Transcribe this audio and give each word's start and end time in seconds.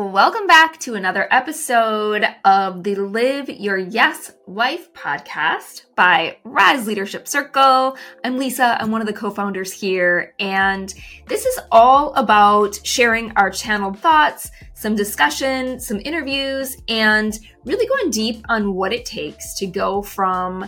Welcome 0.00 0.46
back 0.46 0.80
to 0.80 0.94
another 0.94 1.28
episode 1.30 2.24
of 2.46 2.82
the 2.84 2.94
Live 2.94 3.50
Your 3.50 3.76
Yes 3.76 4.32
Life 4.46 4.90
podcast 4.94 5.82
by 5.94 6.38
Rise 6.42 6.86
Leadership 6.86 7.28
Circle. 7.28 7.98
I'm 8.24 8.38
Lisa, 8.38 8.80
I'm 8.80 8.92
one 8.92 9.02
of 9.02 9.06
the 9.06 9.12
co 9.12 9.28
founders 9.28 9.74
here, 9.74 10.34
and 10.40 10.94
this 11.26 11.44
is 11.44 11.60
all 11.70 12.14
about 12.14 12.80
sharing 12.82 13.32
our 13.32 13.50
channeled 13.50 13.98
thoughts, 13.98 14.50
some 14.72 14.94
discussion, 14.94 15.78
some 15.78 16.00
interviews, 16.02 16.78
and 16.88 17.38
really 17.66 17.86
going 17.86 18.10
deep 18.10 18.42
on 18.48 18.72
what 18.72 18.94
it 18.94 19.04
takes 19.04 19.52
to 19.58 19.66
go 19.66 20.00
from 20.00 20.66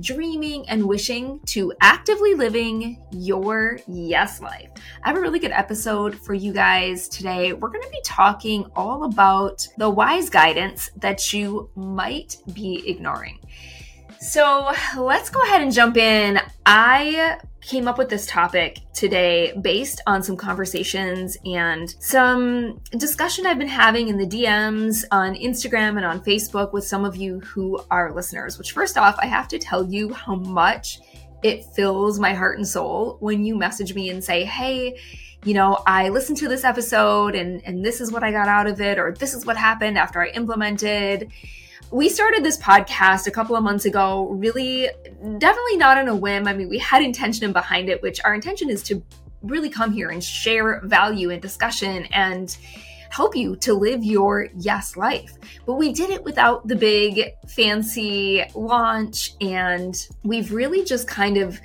dreaming 0.00 0.68
and 0.68 0.86
wishing 0.86 1.40
to 1.46 1.72
actively 1.80 2.34
living 2.34 2.98
your 3.10 3.78
yes 3.86 4.40
life. 4.40 4.70
I 5.02 5.08
have 5.08 5.16
a 5.16 5.20
really 5.20 5.38
good 5.38 5.52
episode 5.52 6.14
for 6.14 6.34
you 6.34 6.52
guys 6.52 7.08
today. 7.08 7.52
We're 7.52 7.68
going 7.68 7.82
to 7.82 7.90
be 7.90 8.00
talking 8.04 8.66
all 8.74 9.04
about 9.04 9.66
the 9.78 9.90
wise 9.90 10.30
guidance 10.30 10.90
that 10.96 11.32
you 11.32 11.70
might 11.74 12.36
be 12.52 12.88
ignoring. 12.88 13.38
So 14.20 14.72
let's 14.96 15.30
go 15.30 15.42
ahead 15.42 15.62
and 15.62 15.72
jump 15.72 15.96
in. 15.96 16.40
I 16.64 17.38
came 17.62 17.86
up 17.86 17.96
with 17.96 18.08
this 18.08 18.26
topic 18.26 18.80
today 18.92 19.52
based 19.60 20.00
on 20.06 20.22
some 20.22 20.36
conversations 20.36 21.36
and 21.44 21.94
some 22.00 22.80
discussion 22.90 23.46
I've 23.46 23.58
been 23.58 23.68
having 23.68 24.08
in 24.08 24.18
the 24.18 24.26
DMs 24.26 25.04
on 25.12 25.34
Instagram 25.36 25.96
and 25.96 26.04
on 26.04 26.20
Facebook 26.20 26.72
with 26.72 26.84
some 26.84 27.04
of 27.04 27.14
you 27.14 27.40
who 27.40 27.80
are 27.90 28.12
listeners. 28.12 28.58
Which, 28.58 28.72
first 28.72 28.98
off, 28.98 29.16
I 29.20 29.26
have 29.26 29.48
to 29.48 29.58
tell 29.58 29.84
you 29.84 30.12
how 30.12 30.34
much 30.34 31.00
it 31.42 31.64
fills 31.64 32.18
my 32.18 32.34
heart 32.34 32.58
and 32.58 32.66
soul 32.66 33.16
when 33.20 33.44
you 33.44 33.56
message 33.56 33.94
me 33.94 34.10
and 34.10 34.22
say, 34.22 34.44
Hey, 34.44 34.98
you 35.44 35.54
know, 35.54 35.82
I 35.86 36.08
listened 36.08 36.38
to 36.38 36.48
this 36.48 36.64
episode 36.64 37.34
and, 37.34 37.62
and 37.64 37.84
this 37.84 38.00
is 38.00 38.12
what 38.12 38.22
I 38.22 38.30
got 38.30 38.48
out 38.48 38.66
of 38.66 38.80
it, 38.80 38.98
or 38.98 39.12
this 39.12 39.34
is 39.34 39.46
what 39.46 39.56
happened 39.56 39.98
after 39.98 40.20
I 40.20 40.28
implemented 40.28 41.32
we 41.92 42.08
started 42.08 42.42
this 42.42 42.56
podcast 42.56 43.26
a 43.26 43.30
couple 43.30 43.54
of 43.54 43.62
months 43.62 43.84
ago, 43.84 44.28
really, 44.30 44.88
definitely 45.38 45.76
not 45.76 45.98
on 45.98 46.08
a 46.08 46.16
whim. 46.16 46.48
I 46.48 46.54
mean, 46.54 46.70
we 46.70 46.78
had 46.78 47.02
intention 47.02 47.52
behind 47.52 47.90
it, 47.90 48.00
which 48.00 48.18
our 48.24 48.34
intention 48.34 48.70
is 48.70 48.82
to 48.84 49.02
really 49.42 49.68
come 49.68 49.92
here 49.92 50.08
and 50.08 50.24
share 50.24 50.80
value 50.84 51.28
and 51.30 51.42
discussion 51.42 52.06
and 52.06 52.56
help 53.10 53.36
you 53.36 53.56
to 53.56 53.74
live 53.74 54.02
your 54.02 54.48
yes 54.56 54.96
life. 54.96 55.34
But 55.66 55.74
we 55.74 55.92
did 55.92 56.08
it 56.08 56.24
without 56.24 56.66
the 56.66 56.76
big 56.76 57.32
fancy 57.46 58.42
launch, 58.54 59.34
and 59.42 59.94
we've 60.24 60.50
really 60.50 60.84
just 60.84 61.06
kind 61.06 61.36
of 61.36 61.60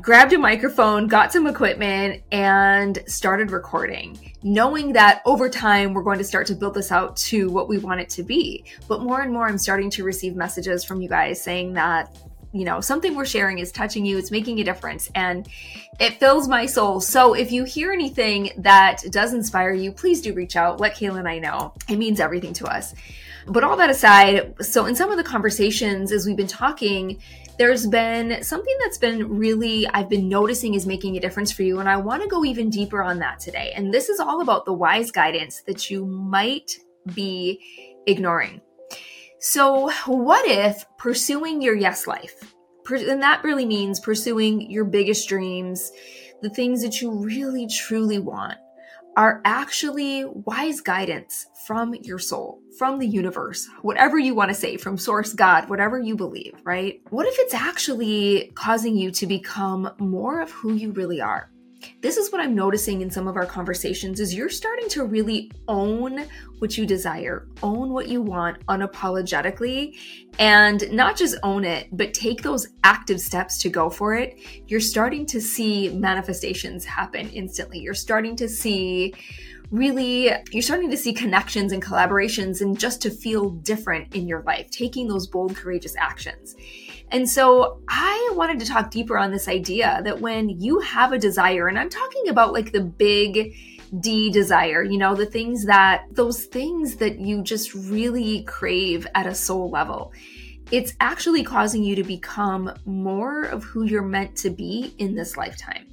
grabbed 0.00 0.32
a 0.32 0.38
microphone, 0.38 1.06
got 1.06 1.32
some 1.32 1.46
equipment, 1.46 2.22
and 2.30 3.02
started 3.06 3.50
recording, 3.50 4.34
knowing 4.42 4.92
that 4.92 5.22
over 5.24 5.48
time 5.48 5.94
we're 5.94 6.02
going 6.02 6.18
to 6.18 6.24
start 6.24 6.46
to 6.48 6.54
build 6.54 6.74
this 6.74 6.92
out 6.92 7.16
to 7.16 7.50
what 7.50 7.68
we 7.68 7.78
want 7.78 8.00
it 8.00 8.10
to 8.10 8.22
be. 8.22 8.64
But 8.86 9.02
more 9.02 9.22
and 9.22 9.32
more, 9.32 9.48
I'm 9.48 9.58
starting 9.58 9.90
to 9.90 10.04
receive 10.04 10.36
messages 10.36 10.84
from 10.84 11.00
you 11.00 11.08
guys 11.08 11.42
saying 11.42 11.74
that. 11.74 12.16
You 12.50 12.64
know, 12.64 12.80
something 12.80 13.14
we're 13.14 13.26
sharing 13.26 13.58
is 13.58 13.70
touching 13.70 14.06
you, 14.06 14.16
it's 14.16 14.30
making 14.30 14.58
a 14.58 14.64
difference, 14.64 15.10
and 15.14 15.46
it 16.00 16.18
fills 16.18 16.48
my 16.48 16.64
soul. 16.64 16.98
So, 16.98 17.34
if 17.34 17.52
you 17.52 17.64
hear 17.64 17.92
anything 17.92 18.52
that 18.56 19.02
does 19.10 19.34
inspire 19.34 19.74
you, 19.74 19.92
please 19.92 20.22
do 20.22 20.32
reach 20.32 20.56
out. 20.56 20.80
Let 20.80 20.96
Kaela 20.96 21.18
and 21.18 21.28
I 21.28 21.40
know. 21.40 21.74
It 21.90 21.96
means 21.96 22.20
everything 22.20 22.54
to 22.54 22.66
us. 22.66 22.94
But 23.48 23.64
all 23.64 23.76
that 23.76 23.90
aside, 23.90 24.54
so 24.64 24.86
in 24.86 24.94
some 24.94 25.10
of 25.10 25.16
the 25.16 25.24
conversations 25.24 26.12
as 26.12 26.26
we've 26.26 26.36
been 26.36 26.46
talking, 26.46 27.20
there's 27.58 27.86
been 27.86 28.42
something 28.42 28.76
that's 28.80 28.98
been 28.98 29.36
really, 29.36 29.86
I've 29.88 30.08
been 30.08 30.28
noticing 30.28 30.74
is 30.74 30.86
making 30.86 31.16
a 31.16 31.20
difference 31.20 31.50
for 31.50 31.62
you. 31.62 31.80
And 31.80 31.88
I 31.88 31.96
want 31.96 32.22
to 32.22 32.28
go 32.28 32.44
even 32.44 32.70
deeper 32.70 33.02
on 33.02 33.18
that 33.18 33.40
today. 33.40 33.72
And 33.74 33.92
this 33.92 34.08
is 34.08 34.20
all 34.20 34.42
about 34.42 34.64
the 34.64 34.72
wise 34.72 35.10
guidance 35.10 35.62
that 35.66 35.90
you 35.90 36.06
might 36.06 36.72
be 37.14 37.60
ignoring. 38.06 38.60
So, 39.40 39.90
what 40.06 40.46
if 40.48 40.84
pursuing 40.98 41.62
your 41.62 41.76
yes 41.76 42.06
life, 42.06 42.34
and 42.90 43.22
that 43.22 43.44
really 43.44 43.66
means 43.66 44.00
pursuing 44.00 44.68
your 44.70 44.84
biggest 44.84 45.28
dreams, 45.28 45.92
the 46.42 46.50
things 46.50 46.82
that 46.82 47.00
you 47.00 47.12
really 47.12 47.68
truly 47.68 48.18
want, 48.18 48.58
are 49.18 49.42
actually 49.44 50.24
wise 50.24 50.80
guidance 50.80 51.48
from 51.66 51.92
your 51.92 52.20
soul, 52.20 52.62
from 52.78 53.00
the 53.00 53.06
universe, 53.06 53.68
whatever 53.82 54.16
you 54.16 54.32
want 54.32 54.48
to 54.48 54.54
say, 54.54 54.76
from 54.76 54.96
source 54.96 55.32
God, 55.32 55.68
whatever 55.68 55.98
you 55.98 56.14
believe, 56.14 56.54
right? 56.62 57.02
What 57.10 57.26
if 57.26 57.34
it's 57.40 57.52
actually 57.52 58.52
causing 58.54 58.96
you 58.96 59.10
to 59.10 59.26
become 59.26 59.90
more 59.98 60.40
of 60.40 60.52
who 60.52 60.74
you 60.74 60.92
really 60.92 61.20
are? 61.20 61.50
This 62.00 62.16
is 62.16 62.30
what 62.32 62.40
i'm 62.40 62.54
noticing 62.54 63.00
in 63.02 63.10
some 63.10 63.28
of 63.28 63.36
our 63.36 63.46
conversations 63.46 64.20
is 64.20 64.34
you're 64.34 64.48
starting 64.48 64.88
to 64.88 65.04
really 65.04 65.50
own 65.68 66.24
what 66.58 66.76
you 66.76 66.86
desire 66.86 67.46
own 67.62 67.92
what 67.92 68.08
you 68.08 68.20
want 68.20 68.64
unapologetically 68.66 69.96
and 70.38 70.90
not 70.92 71.16
just 71.16 71.36
own 71.42 71.64
it 71.64 71.88
but 71.92 72.14
take 72.14 72.42
those 72.42 72.68
active 72.84 73.20
steps 73.20 73.58
to 73.58 73.68
go 73.68 73.90
for 73.90 74.14
it. 74.14 74.38
You're 74.66 74.80
starting 74.80 75.26
to 75.26 75.40
see 75.40 75.90
manifestations 75.90 76.84
happen 76.84 77.28
instantly. 77.30 77.78
You're 77.80 77.94
starting 77.94 78.36
to 78.36 78.48
see 78.48 79.14
really 79.70 80.30
you're 80.50 80.62
starting 80.62 80.90
to 80.90 80.96
see 80.96 81.12
connections 81.12 81.72
and 81.72 81.82
collaborations 81.82 82.62
and 82.62 82.78
just 82.78 83.02
to 83.02 83.10
feel 83.10 83.50
different 83.50 84.14
in 84.14 84.26
your 84.26 84.42
life 84.42 84.70
taking 84.70 85.06
those 85.06 85.26
bold 85.26 85.54
courageous 85.54 85.94
actions 85.96 86.54
and 87.10 87.28
so 87.28 87.80
I 87.88 88.32
wanted 88.34 88.58
to 88.60 88.66
talk 88.66 88.90
deeper 88.90 89.18
on 89.18 89.30
this 89.30 89.48
idea 89.48 90.00
that 90.04 90.20
when 90.20 90.48
you 90.48 90.80
have 90.80 91.12
a 91.12 91.18
desire, 91.18 91.68
and 91.68 91.78
I'm 91.78 91.90
talking 91.90 92.28
about 92.28 92.52
like 92.52 92.72
the 92.72 92.80
big 92.80 93.54
D 94.00 94.30
desire, 94.30 94.82
you 94.82 94.98
know, 94.98 95.14
the 95.14 95.26
things 95.26 95.64
that, 95.64 96.04
those 96.12 96.44
things 96.44 96.96
that 96.96 97.18
you 97.18 97.42
just 97.42 97.74
really 97.74 98.42
crave 98.44 99.06
at 99.14 99.26
a 99.26 99.34
soul 99.34 99.70
level, 99.70 100.12
it's 100.70 100.92
actually 101.00 101.42
causing 101.42 101.82
you 101.82 101.96
to 101.96 102.02
become 102.02 102.70
more 102.84 103.44
of 103.44 103.64
who 103.64 103.84
you're 103.84 104.02
meant 104.02 104.36
to 104.36 104.50
be 104.50 104.94
in 104.98 105.14
this 105.14 105.36
lifetime. 105.36 105.88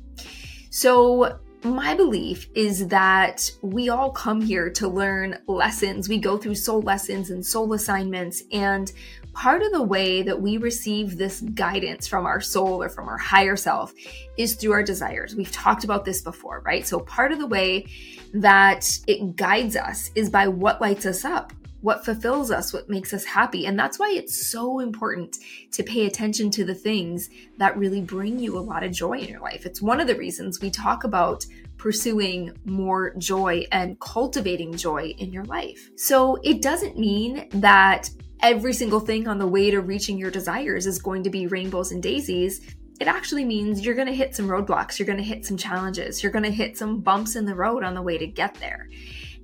So, 0.69 1.39
my 1.63 1.95
belief 1.95 2.47
is 2.53 2.89
that 2.89 3.49
we 3.63 3.89
all 3.89 4.11
come 4.11 4.39
here 4.39 4.69
to 4.69 4.87
learn 4.87 5.39
lessons. 5.47 6.07
We 6.07 6.19
go 6.19 6.37
through 6.37 6.55
soul 6.55 6.81
lessons 6.81 7.31
and 7.31 7.43
soul 7.43 7.73
assignments, 7.73 8.43
and 8.51 8.91
part 9.35 9.61
of 9.61 9.71
the 9.71 9.81
way 9.81 10.21
that 10.23 10.41
we 10.41 10.57
receive 10.57 11.17
this 11.17 11.41
guidance 11.41 12.07
from 12.07 12.25
our 12.25 12.41
soul 12.41 12.81
or 12.81 12.89
from 12.89 13.07
our 13.07 13.17
higher 13.17 13.55
self 13.55 13.93
is 14.37 14.55
through 14.55 14.71
our 14.71 14.83
desires. 14.83 15.35
We've 15.35 15.51
talked 15.51 15.83
about 15.83 16.05
this 16.05 16.21
before, 16.21 16.61
right? 16.65 16.87
So, 16.87 17.01
part 17.01 17.31
of 17.31 17.39
the 17.39 17.47
way 17.47 17.85
that 18.33 18.97
it 19.07 19.35
guides 19.35 19.75
us 19.75 20.09
is 20.15 20.29
by 20.29 20.47
what 20.47 20.81
lights 20.81 21.05
us 21.05 21.25
up, 21.25 21.53
what 21.81 22.03
fulfills 22.03 22.49
us, 22.49 22.73
what 22.73 22.89
makes 22.89 23.13
us 23.13 23.25
happy. 23.25 23.67
And 23.67 23.77
that's 23.77 23.99
why 23.99 24.11
it's 24.15 24.47
so 24.47 24.79
important 24.79 25.37
to 25.73 25.83
pay 25.83 26.07
attention 26.07 26.49
to 26.51 26.65
the 26.65 26.73
things 26.73 27.29
that 27.57 27.77
really 27.77 28.01
bring 28.01 28.39
you 28.39 28.57
a 28.57 28.59
lot 28.59 28.83
of 28.83 28.91
joy 28.91 29.19
in 29.19 29.27
your 29.27 29.41
life. 29.41 29.65
It's 29.65 29.81
one 29.81 29.99
of 29.99 30.07
the 30.07 30.15
reasons 30.15 30.61
we 30.61 30.71
talk 30.71 31.03
about 31.03 31.45
pursuing 31.77 32.57
more 32.63 33.13
joy 33.17 33.65
and 33.71 33.99
cultivating 33.99 34.75
joy 34.75 35.13
in 35.17 35.31
your 35.31 35.43
life. 35.45 35.91
So 35.95 36.37
it 36.43 36.61
doesn't 36.61 36.97
mean 36.97 37.47
that 37.51 38.09
every 38.41 38.73
single 38.73 38.99
thing 38.99 39.27
on 39.27 39.39
the 39.39 39.47
way 39.47 39.71
to 39.71 39.81
reaching 39.81 40.17
your 40.17 40.31
desires 40.31 40.87
is 40.87 40.99
going 40.99 41.23
to 41.23 41.29
be 41.29 41.47
rainbows 41.47 41.91
and 41.91 42.01
daisies, 42.01 42.61
it 42.99 43.07
actually 43.07 43.43
means 43.43 43.85
you're 43.85 43.95
going 43.95 44.07
to 44.07 44.13
hit 44.13 44.35
some 44.35 44.47
roadblocks, 44.47 44.97
you're 44.97 45.05
going 45.05 45.17
to 45.17 45.23
hit 45.23 45.45
some 45.45 45.57
challenges, 45.57 46.23
you're 46.23 46.31
going 46.31 46.45
to 46.45 46.51
hit 46.51 46.77
some 46.77 47.01
bumps 47.01 47.35
in 47.35 47.45
the 47.45 47.55
road 47.55 47.83
on 47.83 47.93
the 47.93 48.01
way 48.01 48.17
to 48.17 48.27
get 48.27 48.55
there. 48.55 48.89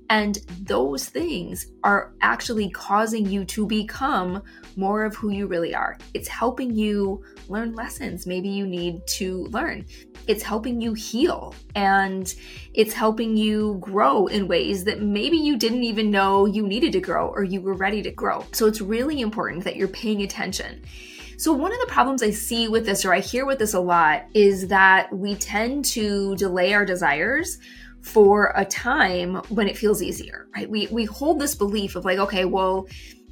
And 0.08 0.38
those 0.60 1.08
things 1.08 1.66
are 1.84 2.12
actually 2.20 2.70
causing 2.70 3.26
you 3.26 3.44
to 3.46 3.66
become 3.66 4.42
more 4.76 5.04
of 5.04 5.14
who 5.14 5.30
you 5.30 5.46
really 5.46 5.74
are. 5.74 5.98
It's 6.14 6.28
helping 6.28 6.74
you 6.74 7.22
learn 7.48 7.74
lessons 7.74 8.26
maybe 8.26 8.48
you 8.48 8.66
need 8.66 9.06
to 9.06 9.44
learn. 9.46 9.84
It's 10.26 10.42
helping 10.42 10.80
you 10.80 10.94
heal 10.94 11.54
and 11.74 12.32
it's 12.74 12.92
helping 12.92 13.36
you 13.36 13.78
grow 13.80 14.26
in 14.26 14.48
ways 14.48 14.84
that 14.84 15.02
maybe 15.02 15.36
you 15.36 15.56
didn't 15.56 15.84
even 15.84 16.10
know 16.10 16.46
you 16.46 16.66
needed 16.66 16.92
to 16.92 17.00
grow 17.00 17.28
or 17.28 17.42
you 17.44 17.60
were 17.60 17.74
ready 17.74 18.02
to 18.02 18.10
grow. 18.10 18.44
So 18.52 18.66
it's 18.66 18.80
really 18.80 19.20
important 19.20 19.64
that 19.64 19.76
you're 19.76 19.88
paying 19.88 20.22
attention. 20.22 20.82
So, 21.42 21.52
one 21.52 21.72
of 21.72 21.80
the 21.80 21.86
problems 21.86 22.22
I 22.22 22.30
see 22.30 22.68
with 22.68 22.86
this, 22.86 23.04
or 23.04 23.12
I 23.12 23.18
hear 23.18 23.44
with 23.44 23.58
this 23.58 23.74
a 23.74 23.80
lot, 23.80 24.26
is 24.32 24.68
that 24.68 25.12
we 25.12 25.34
tend 25.34 25.84
to 25.86 26.36
delay 26.36 26.72
our 26.72 26.84
desires 26.84 27.58
for 28.00 28.52
a 28.54 28.64
time 28.64 29.36
when 29.48 29.66
it 29.66 29.76
feels 29.76 30.02
easier, 30.02 30.46
right? 30.54 30.70
We 30.70 30.86
we 30.88 31.04
hold 31.04 31.40
this 31.40 31.56
belief 31.56 31.96
of 31.96 32.04
like, 32.04 32.18
okay, 32.18 32.44
well, 32.44 32.86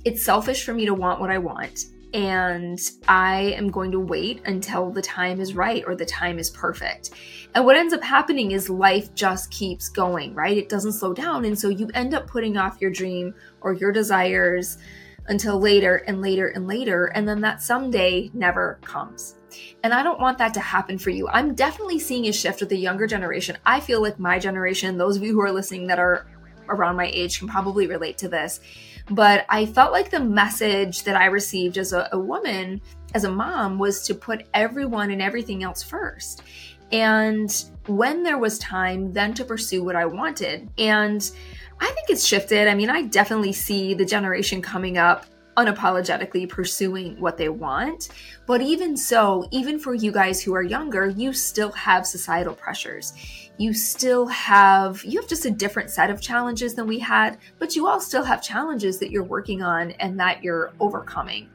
it's 0.05 0.23
selfish 0.23 0.65
for 0.65 0.73
me 0.75 0.87
to 0.87 0.95
want 0.95 1.21
what 1.21 1.31
I 1.31 1.39
want 1.39 1.87
and 2.13 2.81
I 3.07 3.55
am 3.57 3.71
going 3.71 3.93
to 3.93 4.01
wait 4.01 4.43
until 4.47 4.91
the 4.91 5.03
time 5.03 5.41
is 5.41 5.55
right 5.55 5.85
or 5.87 5.95
the 5.95 6.07
time 6.07 6.39
is 6.39 6.51
perfect. 6.51 7.11
And 7.55 7.65
what 7.65 7.77
ends 7.77 7.95
up 7.95 8.03
happening 8.03 8.51
is 8.53 8.69
life 8.69 9.15
just 9.15 9.51
keeps 9.51 9.89
going, 9.89 10.35
right? 10.35 10.57
It 10.57 10.69
doesn't 10.69 10.93
slow 10.93 11.13
down. 11.13 11.45
And 11.45 11.59
so 11.59 11.69
you 11.69 11.89
end 11.95 12.15
up 12.15 12.27
putting 12.27 12.57
off 12.57 12.81
your 12.81 12.91
dream 12.91 13.35
or 13.61 13.75
your 13.75 13.93
desires 13.93 14.79
until 15.27 15.61
later 15.61 15.97
and 16.07 16.21
later 16.21 16.49
and 16.49 16.67
later. 16.67 17.07
And 17.07 17.29
then 17.29 17.41
that 17.43 17.63
someday 17.63 18.31
never 18.35 18.79
comes. 18.83 19.37
And 19.83 19.93
I 19.93 20.03
don't 20.03 20.21
want 20.21 20.39
that 20.39 20.55
to 20.55 20.61
happen 20.61 20.99
for 20.99 21.11
you. 21.11 21.29
I'm 21.29 21.55
definitely 21.55 21.99
seeing 21.99 22.27
a 22.27 22.33
shift 22.33 22.61
with 22.61 22.69
the 22.69 22.79
younger 22.79 23.07
generation. 23.07 23.57
I 23.67 23.81
feel 23.81 24.01
like 24.01 24.19
my 24.19 24.39
generation, 24.39 24.97
those 24.99 25.17
of 25.17 25.23
you 25.23 25.33
who 25.33 25.41
are 25.41 25.53
listening 25.53 25.87
that 25.89 25.99
are 25.99 26.27
around 26.69 26.97
my 26.97 27.07
age 27.07 27.39
can 27.39 27.49
probably 27.49 27.87
relate 27.87 28.19
to 28.19 28.29
this. 28.29 28.61
But 29.11 29.45
I 29.49 29.67
felt 29.67 29.93
like 29.93 30.11
the 30.11 30.21
message 30.21 31.03
that 31.03 31.17
I 31.17 31.27
received 31.27 31.79
as 31.79 31.93
a, 31.93 32.09
a 32.13 32.19
woman, 32.19 32.81
as 33.15 33.25
a 33.25 33.31
mom, 33.31 33.79
was 33.79 34.07
to 34.07 34.15
put 34.15 34.47
everyone 34.55 35.11
and 35.11 35.21
everything 35.21 35.63
else 35.63 35.83
first. 35.83 36.43
And 36.93 37.53
when 37.87 38.23
there 38.23 38.39
was 38.39 38.59
time, 38.59 39.13
then 39.13 39.35
to 39.35 39.45
pursue 39.45 39.83
what 39.83 39.97
I 39.97 40.07
wanted. 40.07 40.69
And 40.79 41.29
I 41.81 41.87
think 41.87 42.11
it's 42.11 42.27
shifted. 42.27 42.69
I 42.69 42.75
mean, 42.75 42.91
I 42.91 43.03
definitely 43.03 43.53
see 43.53 43.95
the 43.95 44.05
generation 44.05 44.63
coming 44.63 44.99
up 44.99 45.27
unapologetically 45.61 46.49
pursuing 46.49 47.21
what 47.21 47.37
they 47.37 47.49
want. 47.49 48.09
But 48.47 48.63
even 48.63 48.97
so, 48.97 49.47
even 49.51 49.79
for 49.79 49.95
you 49.95 50.11
guys 50.11 50.43
who 50.43 50.55
are 50.55 50.63
younger, 50.63 51.09
you 51.09 51.33
still 51.33 51.73
have 51.73 52.07
societal 52.07 52.55
pressures. 52.55 53.13
You 53.59 53.75
still 53.75 54.27
have, 54.27 55.05
you 55.05 55.21
have 55.21 55.29
just 55.29 55.45
a 55.45 55.51
different 55.51 55.91
set 55.91 56.09
of 56.11 56.21
challenges 56.21 56.75
than 56.75 56.87
we 56.87 56.99
had, 56.99 57.39
but 57.59 57.77
you 57.77 57.87
all 57.87 58.01
still 58.01 58.25
have 58.25 58.43
challenges 58.43 58.99
that 58.99 59.11
you're 59.11 59.23
working 59.23 59.63
on 59.63 59.91
and 59.93 60.19
that 60.19 60.43
you're 60.43 60.73
overcoming. 60.81 61.51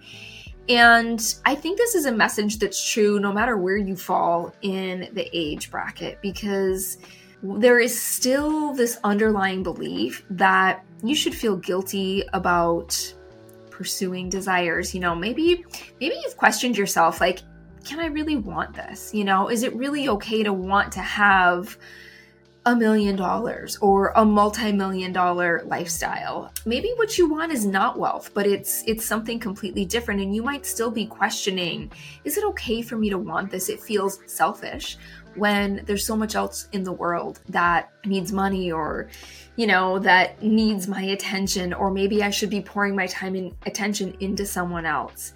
And 0.69 1.35
I 1.45 1.55
think 1.55 1.77
this 1.77 1.95
is 1.95 2.05
a 2.05 2.11
message 2.11 2.59
that's 2.59 2.83
true 2.91 3.19
no 3.19 3.31
matter 3.31 3.57
where 3.57 3.77
you 3.77 3.95
fall 3.95 4.53
in 4.61 5.09
the 5.13 5.29
age 5.33 5.69
bracket 5.69 6.19
because 6.21 6.97
there 7.43 7.79
is 7.79 7.99
still 7.99 8.73
this 8.73 8.97
underlying 9.03 9.61
belief 9.63 10.23
that 10.31 10.83
you 11.03 11.15
should 11.15 11.35
feel 11.35 11.55
guilty 11.55 12.23
about 12.33 13.14
pursuing 13.75 14.30
desires 14.30 14.94
you 14.94 15.01
know 15.01 15.13
maybe 15.13 15.66
maybe 16.00 16.16
you've 16.24 16.38
questioned 16.38 16.77
yourself 16.77 17.19
like 17.19 17.42
can 17.86 18.00
i 18.00 18.07
really 18.07 18.36
want 18.36 18.74
this? 18.74 19.13
You 19.13 19.24
know 19.24 19.50
is 19.50 19.63
it 19.63 19.75
really 19.75 20.10
okay 20.10 20.44
to 20.44 20.51
want 20.51 20.92
to 20.94 21.01
have 21.01 21.77
a 22.68 22.75
million 22.75 23.16
dollars 23.16 23.77
or 23.80 24.12
a 24.16 24.25
multi-million 24.25 25.13
dollar 25.13 25.62
lifestyle? 25.68 26.51
Maybe 26.66 26.92
what 26.95 27.16
you 27.19 27.30
want 27.30 27.51
is 27.51 27.66
not 27.66 28.00
wealth 28.00 28.31
but 28.33 28.48
it's 28.48 28.83
it's 28.88 29.06
something 29.06 29.39
completely 29.39 29.86
different 29.86 30.19
and 30.22 30.36
you 30.36 30.42
might 30.42 30.66
still 30.66 30.89
be 30.89 31.06
questioning 31.06 31.92
is 32.24 32.38
it 32.38 32.44
okay 32.45 32.81
for 32.81 32.98
me 32.98 33.10
to 33.12 33.19
want 33.19 33.51
this? 33.51 33.69
It 33.69 33.80
feels 33.80 34.19
selfish 34.25 34.98
when 35.35 35.83
there's 35.85 36.05
so 36.05 36.15
much 36.15 36.35
else 36.35 36.67
in 36.71 36.83
the 36.83 36.91
world 36.91 37.39
that 37.49 37.91
needs 38.05 38.31
money 38.31 38.71
or 38.71 39.09
you 39.55 39.67
know, 39.67 39.99
that 39.99 40.41
needs 40.41 40.87
my 40.87 41.01
attention, 41.01 41.73
or 41.73 41.89
maybe 41.89 42.21
I 42.21 42.29
should 42.29 42.49
be 42.49 42.61
pouring 42.61 42.95
my 42.95 43.07
time 43.07 43.35
and 43.35 43.55
attention 43.65 44.15
into 44.19 44.45
someone 44.45 44.85
else. 44.85 45.33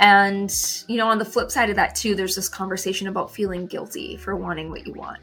And, 0.00 0.54
you 0.88 0.96
know, 0.98 1.08
on 1.08 1.18
the 1.18 1.24
flip 1.24 1.50
side 1.50 1.70
of 1.70 1.76
that, 1.76 1.94
too, 1.94 2.14
there's 2.14 2.34
this 2.34 2.48
conversation 2.48 3.08
about 3.08 3.32
feeling 3.32 3.66
guilty 3.66 4.16
for 4.16 4.36
wanting 4.36 4.70
what 4.70 4.86
you 4.86 4.92
want. 4.92 5.20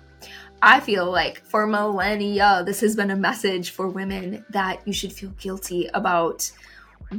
I 0.62 0.80
feel 0.80 1.12
like 1.12 1.44
for 1.46 1.68
millennia, 1.68 2.64
this 2.66 2.82
has 2.82 2.96
been 2.96 3.12
a 3.12 3.16
message 3.16 3.72
for 3.72 3.90
women 3.90 4.46
that 4.50 4.88
you 4.88 4.94
should 4.94 5.12
feel 5.12 5.32
guilty 5.32 5.90
about 5.94 6.50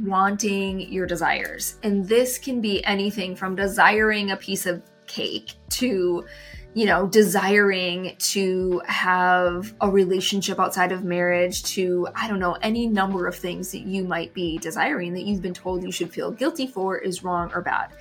wanting 0.01 0.79
your 0.91 1.05
desires. 1.05 1.77
And 1.83 2.07
this 2.07 2.37
can 2.37 2.59
be 2.59 2.83
anything 2.83 3.35
from 3.35 3.55
desiring 3.55 4.31
a 4.31 4.37
piece 4.37 4.65
of 4.65 4.81
cake 5.07 5.53
to 5.69 6.25
you 6.73 6.85
know, 6.85 7.07
desiring 7.07 8.15
to 8.17 8.81
have 8.87 9.73
a 9.79 9.89
relationship 9.89 10.59
outside 10.59 10.91
of 10.91 11.03
marriage, 11.03 11.63
to, 11.63 12.07
I 12.15 12.27
don't 12.27 12.39
know, 12.39 12.57
any 12.61 12.87
number 12.87 13.27
of 13.27 13.35
things 13.35 13.71
that 13.71 13.81
you 13.81 14.03
might 14.03 14.33
be 14.33 14.57
desiring 14.57 15.13
that 15.13 15.23
you've 15.23 15.41
been 15.41 15.53
told 15.53 15.83
you 15.83 15.91
should 15.91 16.11
feel 16.11 16.31
guilty 16.31 16.65
for 16.65 16.97
is 16.97 17.23
wrong 17.23 17.51
or 17.53 17.61
bad. 17.61 17.91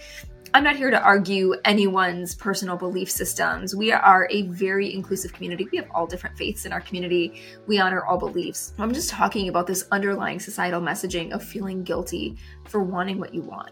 I'm 0.54 0.64
not 0.64 0.76
here 0.76 0.90
to 0.90 1.02
argue 1.02 1.54
anyone's 1.64 2.34
personal 2.34 2.76
belief 2.76 3.10
systems. 3.10 3.74
We 3.74 3.90
are 3.90 4.28
a 4.30 4.42
very 4.42 4.92
inclusive 4.92 5.32
community. 5.32 5.66
We 5.72 5.78
have 5.78 5.88
all 5.94 6.06
different 6.06 6.36
faiths 6.36 6.66
in 6.66 6.74
our 6.74 6.80
community. 6.82 7.40
We 7.66 7.78
honor 7.78 8.04
all 8.04 8.18
beliefs. 8.18 8.74
I'm 8.78 8.92
just 8.92 9.08
talking 9.08 9.48
about 9.48 9.66
this 9.66 9.86
underlying 9.90 10.40
societal 10.40 10.82
messaging 10.82 11.32
of 11.32 11.42
feeling 11.42 11.84
guilty 11.84 12.36
for 12.72 12.82
wanting 12.82 13.20
what 13.20 13.32
you 13.32 13.42
want. 13.42 13.70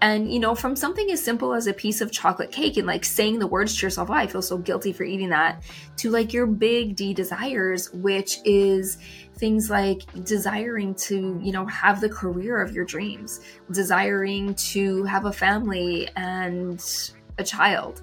And, 0.00 0.30
you 0.30 0.38
know, 0.38 0.54
from 0.54 0.76
something 0.76 1.10
as 1.10 1.22
simple 1.22 1.54
as 1.54 1.66
a 1.66 1.72
piece 1.72 2.02
of 2.02 2.12
chocolate 2.12 2.52
cake 2.52 2.76
and 2.76 2.86
like 2.86 3.04
saying 3.04 3.38
the 3.38 3.46
words 3.46 3.76
to 3.76 3.86
yourself, 3.86 4.10
oh, 4.10 4.12
I 4.12 4.26
feel 4.26 4.42
so 4.42 4.58
guilty 4.58 4.92
for 4.92 5.02
eating 5.02 5.30
that, 5.30 5.62
to 5.96 6.10
like 6.10 6.34
your 6.34 6.46
big 6.46 6.94
D 6.94 7.14
desires, 7.14 7.90
which 7.94 8.38
is 8.44 8.98
things 9.36 9.70
like 9.70 10.02
desiring 10.24 10.94
to, 10.96 11.40
you 11.42 11.52
know, 11.52 11.64
have 11.66 12.02
the 12.02 12.08
career 12.08 12.60
of 12.60 12.74
your 12.74 12.84
dreams, 12.84 13.40
desiring 13.72 14.54
to 14.56 15.04
have 15.04 15.24
a 15.24 15.32
family 15.32 16.08
and 16.16 17.12
a 17.38 17.44
child. 17.44 18.02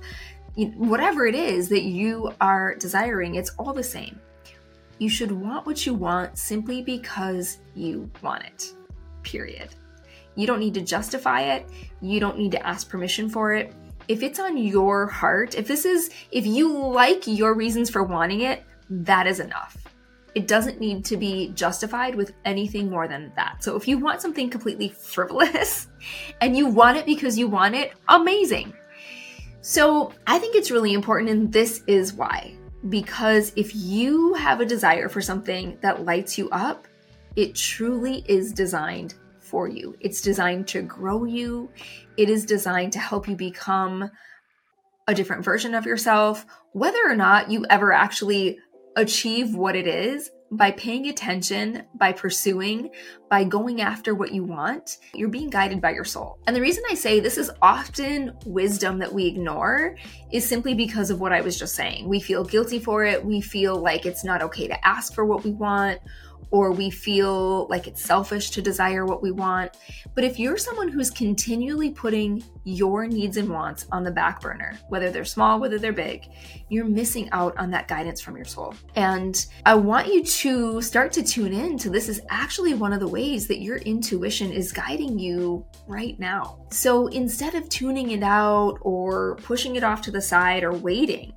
Whatever 0.75 1.27
it 1.27 1.35
is 1.35 1.69
that 1.69 1.83
you 1.83 2.33
are 2.41 2.75
desiring, 2.75 3.35
it's 3.35 3.51
all 3.59 3.73
the 3.73 3.83
same. 3.83 4.19
You 4.97 5.09
should 5.09 5.31
want 5.31 5.65
what 5.65 5.85
you 5.85 5.93
want 5.93 6.37
simply 6.37 6.81
because 6.81 7.59
you 7.75 8.09
want 8.21 8.43
it. 8.43 8.73
Period. 9.23 9.69
You 10.35 10.47
don't 10.47 10.59
need 10.59 10.73
to 10.75 10.81
justify 10.81 11.41
it. 11.41 11.69
You 12.01 12.19
don't 12.19 12.37
need 12.37 12.51
to 12.51 12.65
ask 12.65 12.89
permission 12.89 13.29
for 13.29 13.53
it. 13.53 13.73
If 14.07 14.23
it's 14.23 14.39
on 14.39 14.57
your 14.57 15.07
heart, 15.07 15.55
if 15.55 15.67
this 15.67 15.85
is, 15.85 16.09
if 16.31 16.45
you 16.45 16.75
like 16.75 17.27
your 17.27 17.53
reasons 17.53 17.89
for 17.89 18.03
wanting 18.03 18.41
it, 18.41 18.63
that 18.89 19.27
is 19.27 19.39
enough. 19.39 19.77
It 20.33 20.47
doesn't 20.47 20.79
need 20.79 21.03
to 21.05 21.17
be 21.17 21.49
justified 21.49 22.15
with 22.15 22.33
anything 22.45 22.89
more 22.89 23.07
than 23.07 23.33
that. 23.35 23.63
So 23.63 23.75
if 23.75 23.87
you 23.87 23.97
want 23.97 24.21
something 24.21 24.49
completely 24.49 24.89
frivolous 24.89 25.87
and 26.41 26.55
you 26.55 26.67
want 26.67 26.97
it 26.97 27.05
because 27.05 27.37
you 27.37 27.47
want 27.47 27.75
it, 27.75 27.93
amazing. 28.07 28.73
So 29.61 30.11
I 30.25 30.39
think 30.39 30.55
it's 30.55 30.71
really 30.71 30.93
important, 30.93 31.29
and 31.29 31.53
this 31.53 31.83
is 31.85 32.13
why. 32.13 32.55
Because 32.89 33.53
if 33.55 33.75
you 33.75 34.33
have 34.33 34.59
a 34.59 34.65
desire 34.65 35.07
for 35.07 35.21
something 35.21 35.77
that 35.81 36.03
lights 36.03 36.37
you 36.37 36.49
up, 36.49 36.87
it 37.35 37.53
truly 37.53 38.25
is 38.27 38.51
designed 38.51 39.13
for 39.51 39.67
you. 39.67 39.95
It's 39.99 40.21
designed 40.21 40.67
to 40.69 40.81
grow 40.81 41.25
you, 41.25 41.69
it 42.17 42.29
is 42.29 42.45
designed 42.45 42.93
to 42.93 42.99
help 42.99 43.27
you 43.27 43.35
become 43.35 44.09
a 45.07 45.13
different 45.13 45.43
version 45.43 45.75
of 45.75 45.85
yourself, 45.85 46.45
whether 46.71 46.99
or 47.05 47.15
not 47.15 47.51
you 47.51 47.65
ever 47.69 47.91
actually 47.91 48.57
achieve 48.95 49.53
what 49.55 49.75
it 49.75 49.87
is 49.87 50.31
by 50.51 50.71
paying 50.71 51.07
attention, 51.07 51.83
by 51.95 52.11
pursuing, 52.11 52.89
by 53.29 53.45
going 53.45 53.79
after 53.79 54.13
what 54.13 54.33
you 54.33 54.43
want, 54.43 54.97
you're 55.13 55.29
being 55.29 55.49
guided 55.49 55.79
by 55.79 55.91
your 55.91 56.03
soul. 56.03 56.39
And 56.45 56.53
the 56.53 56.61
reason 56.61 56.83
I 56.89 56.95
say 56.95 57.21
this 57.21 57.37
is 57.37 57.49
often 57.61 58.33
wisdom 58.45 58.99
that 58.99 59.13
we 59.13 59.27
ignore 59.27 59.95
is 60.33 60.47
simply 60.47 60.73
because 60.73 61.09
of 61.09 61.21
what 61.21 61.31
I 61.31 61.39
was 61.39 61.57
just 61.57 61.75
saying. 61.75 62.07
We 62.07 62.19
feel 62.19 62.43
guilty 62.43 62.79
for 62.79 63.05
it. 63.05 63.23
We 63.23 63.39
feel 63.39 63.77
like 63.77 64.05
it's 64.05 64.25
not 64.25 64.41
okay 64.41 64.67
to 64.67 64.87
ask 64.87 65.13
for 65.13 65.25
what 65.25 65.45
we 65.45 65.51
want 65.51 65.99
or 66.49 66.71
we 66.71 66.89
feel 66.89 67.67
like 67.67 67.87
it's 67.87 68.01
selfish 68.01 68.49
to 68.51 68.61
desire 68.61 69.05
what 69.05 69.21
we 69.21 69.31
want. 69.31 69.77
But 70.15 70.23
if 70.23 70.39
you're 70.39 70.57
someone 70.57 70.89
who's 70.89 71.09
continually 71.09 71.91
putting 71.91 72.43
your 72.63 73.07
needs 73.07 73.37
and 73.37 73.49
wants 73.49 73.85
on 73.91 74.03
the 74.03 74.11
back 74.11 74.41
burner, 74.41 74.77
whether 74.89 75.09
they're 75.09 75.25
small, 75.25 75.59
whether 75.59 75.79
they're 75.79 75.93
big, 75.93 76.25
you're 76.69 76.85
missing 76.85 77.29
out 77.31 77.55
on 77.57 77.71
that 77.71 77.87
guidance 77.87 78.19
from 78.19 78.35
your 78.35 78.45
soul. 78.45 78.73
And 78.95 79.45
I 79.65 79.75
want 79.75 80.07
you 80.07 80.23
to 80.23 80.81
start 80.81 81.11
to 81.13 81.23
tune 81.23 81.53
in 81.53 81.77
to 81.79 81.89
this 81.89 82.09
is 82.09 82.21
actually 82.29 82.73
one 82.73 82.93
of 82.93 82.99
the 82.99 83.07
ways 83.07 83.47
that 83.47 83.61
your 83.61 83.77
intuition 83.77 84.51
is 84.51 84.71
guiding 84.71 85.17
you 85.17 85.65
right 85.87 86.19
now. 86.19 86.65
So 86.71 87.07
instead 87.07 87.55
of 87.55 87.69
tuning 87.69 88.11
it 88.11 88.23
out 88.23 88.77
or 88.81 89.35
pushing 89.37 89.75
it 89.75 89.83
off 89.83 90.01
to 90.03 90.11
the 90.11 90.21
side 90.21 90.63
or 90.63 90.73
waiting, 90.73 91.33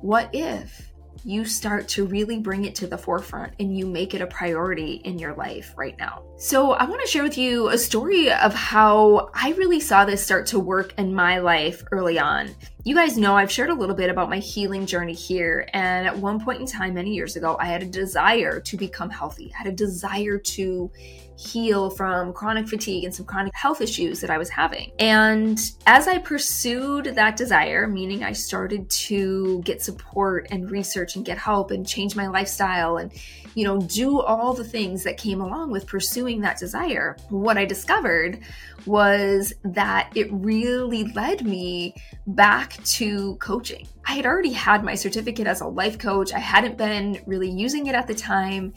what 0.00 0.30
if 0.32 0.87
you 1.24 1.44
start 1.44 1.88
to 1.88 2.06
really 2.06 2.38
bring 2.38 2.64
it 2.64 2.74
to 2.76 2.86
the 2.86 2.98
forefront 2.98 3.52
and 3.58 3.76
you 3.76 3.86
make 3.86 4.14
it 4.14 4.20
a 4.20 4.26
priority 4.26 5.00
in 5.04 5.18
your 5.18 5.34
life 5.34 5.72
right 5.76 5.96
now. 5.98 6.22
So, 6.36 6.72
I 6.72 6.84
want 6.84 7.00
to 7.02 7.08
share 7.08 7.22
with 7.22 7.36
you 7.36 7.68
a 7.68 7.78
story 7.78 8.30
of 8.30 8.54
how 8.54 9.30
I 9.34 9.52
really 9.52 9.80
saw 9.80 10.04
this 10.04 10.24
start 10.24 10.46
to 10.48 10.58
work 10.58 10.94
in 10.98 11.14
my 11.14 11.38
life 11.38 11.82
early 11.90 12.18
on. 12.18 12.50
You 12.84 12.94
guys 12.94 13.18
know 13.18 13.36
I've 13.36 13.52
shared 13.52 13.70
a 13.70 13.74
little 13.74 13.94
bit 13.94 14.08
about 14.08 14.30
my 14.30 14.38
healing 14.38 14.86
journey 14.86 15.12
here. 15.12 15.68
And 15.72 16.06
at 16.06 16.16
one 16.16 16.42
point 16.42 16.60
in 16.60 16.66
time, 16.66 16.94
many 16.94 17.12
years 17.12 17.36
ago, 17.36 17.56
I 17.58 17.66
had 17.66 17.82
a 17.82 17.86
desire 17.86 18.60
to 18.60 18.76
become 18.76 19.10
healthy. 19.10 19.52
I 19.54 19.58
had 19.58 19.66
a 19.66 19.76
desire 19.76 20.38
to 20.38 20.90
heal 21.38 21.88
from 21.88 22.32
chronic 22.32 22.66
fatigue 22.66 23.04
and 23.04 23.14
some 23.14 23.24
chronic 23.24 23.54
health 23.54 23.80
issues 23.80 24.20
that 24.20 24.30
I 24.30 24.38
was 24.38 24.50
having. 24.50 24.90
And 24.98 25.58
as 25.86 26.08
I 26.08 26.18
pursued 26.18 27.06
that 27.14 27.36
desire, 27.36 27.86
meaning 27.86 28.24
I 28.24 28.32
started 28.32 28.90
to 28.90 29.62
get 29.62 29.80
support 29.80 30.48
and 30.50 30.70
research 30.70 31.14
and 31.14 31.24
get 31.24 31.38
help 31.38 31.70
and 31.70 31.86
change 31.86 32.16
my 32.16 32.26
lifestyle 32.26 32.96
and, 32.96 33.12
you 33.54 33.64
know, 33.64 33.80
do 33.80 34.20
all 34.20 34.52
the 34.52 34.64
things 34.64 35.04
that 35.04 35.16
came 35.16 35.40
along 35.40 35.70
with 35.70 35.86
pursuing 35.86 36.40
that 36.40 36.58
desire, 36.58 37.16
what 37.28 37.56
I 37.56 37.64
discovered 37.64 38.40
was 38.84 39.52
that 39.64 40.10
it 40.14 40.28
really 40.32 41.04
led 41.04 41.46
me 41.46 41.94
back 42.26 42.82
to 42.84 43.36
coaching. 43.36 43.86
I 44.08 44.12
had 44.12 44.24
already 44.24 44.52
had 44.52 44.82
my 44.82 44.94
certificate 44.94 45.46
as 45.46 45.60
a 45.60 45.66
life 45.66 45.98
coach. 45.98 46.32
I 46.32 46.38
hadn't 46.38 46.78
been 46.78 47.20
really 47.26 47.50
using 47.50 47.88
it 47.88 47.94
at 47.94 48.06
the 48.06 48.14
time. 48.14 48.72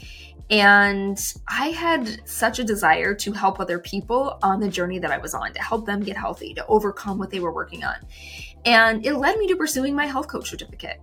And 0.50 1.18
I 1.48 1.68
had 1.68 2.28
such 2.28 2.60
a 2.60 2.66
desire 2.66 3.16
to 3.16 3.32
help 3.32 3.62
other 3.62 3.80
people 3.80 4.38
on 4.44 4.60
the 4.60 4.68
journey 4.68 5.00
that 5.00 5.10
I 5.10 5.18
was 5.18 5.34
on, 5.34 5.54
to 5.54 5.62
help 5.62 5.86
them 5.86 6.02
get 6.02 6.18
healthy, 6.18 6.54
to 6.56 6.66
overcome 6.68 7.18
what 7.18 7.30
they 7.30 7.40
were 7.40 7.54
working 7.54 7.86
on. 7.86 7.96
And 8.66 9.06
it 9.06 9.16
led 9.16 9.38
me 9.38 9.48
to 9.48 9.56
pursuing 9.56 9.96
my 9.96 10.06
health 10.06 10.28
coach 10.28 10.50
certificate. 10.50 11.00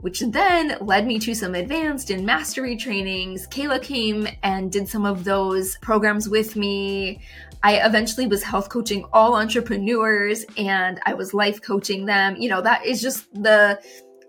Which 0.00 0.20
then 0.20 0.76
led 0.80 1.06
me 1.06 1.18
to 1.20 1.34
some 1.34 1.54
advanced 1.54 2.10
and 2.10 2.24
mastery 2.24 2.76
trainings. 2.76 3.46
Kaela 3.48 3.82
came 3.82 4.26
and 4.42 4.70
did 4.70 4.88
some 4.88 5.04
of 5.04 5.24
those 5.24 5.76
programs 5.82 6.28
with 6.28 6.56
me. 6.56 7.20
I 7.62 7.84
eventually 7.86 8.26
was 8.26 8.42
health 8.42 8.68
coaching 8.68 9.04
all 9.12 9.34
entrepreneurs 9.34 10.44
and 10.56 11.00
I 11.06 11.14
was 11.14 11.34
life 11.34 11.60
coaching 11.60 12.06
them. 12.06 12.36
You 12.36 12.48
know, 12.48 12.62
that 12.62 12.86
is 12.86 13.02
just 13.02 13.32
the 13.34 13.80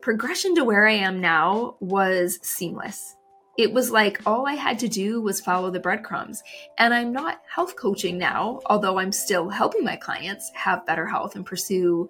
progression 0.02 0.56
to 0.56 0.64
where 0.64 0.88
I 0.88 0.94
am 0.94 1.22
now 1.22 1.76
was 1.80 2.40
seamless. 2.42 3.16
It 3.58 3.74
was 3.74 3.92
like 3.92 4.22
all 4.26 4.48
I 4.48 4.54
had 4.54 4.80
to 4.80 4.88
do 4.88 5.22
was 5.22 5.42
follow 5.42 5.70
the 5.70 5.82
breadcrumbs. 5.82 6.42
And 6.78 6.94
I'm 6.94 7.12
not 7.12 7.42
health 7.54 7.76
coaching 7.76 8.18
now, 8.18 8.62
although 8.68 9.00
I'm 9.00 9.12
still 9.12 9.50
helping 9.50 9.84
my 9.84 9.98
clients 9.98 10.50
have 10.56 10.86
better 10.86 11.06
health 11.06 11.36
and 11.36 11.46
pursue 11.46 12.10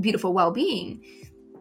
beautiful 0.00 0.32
well 0.32 0.50
being. 0.50 1.02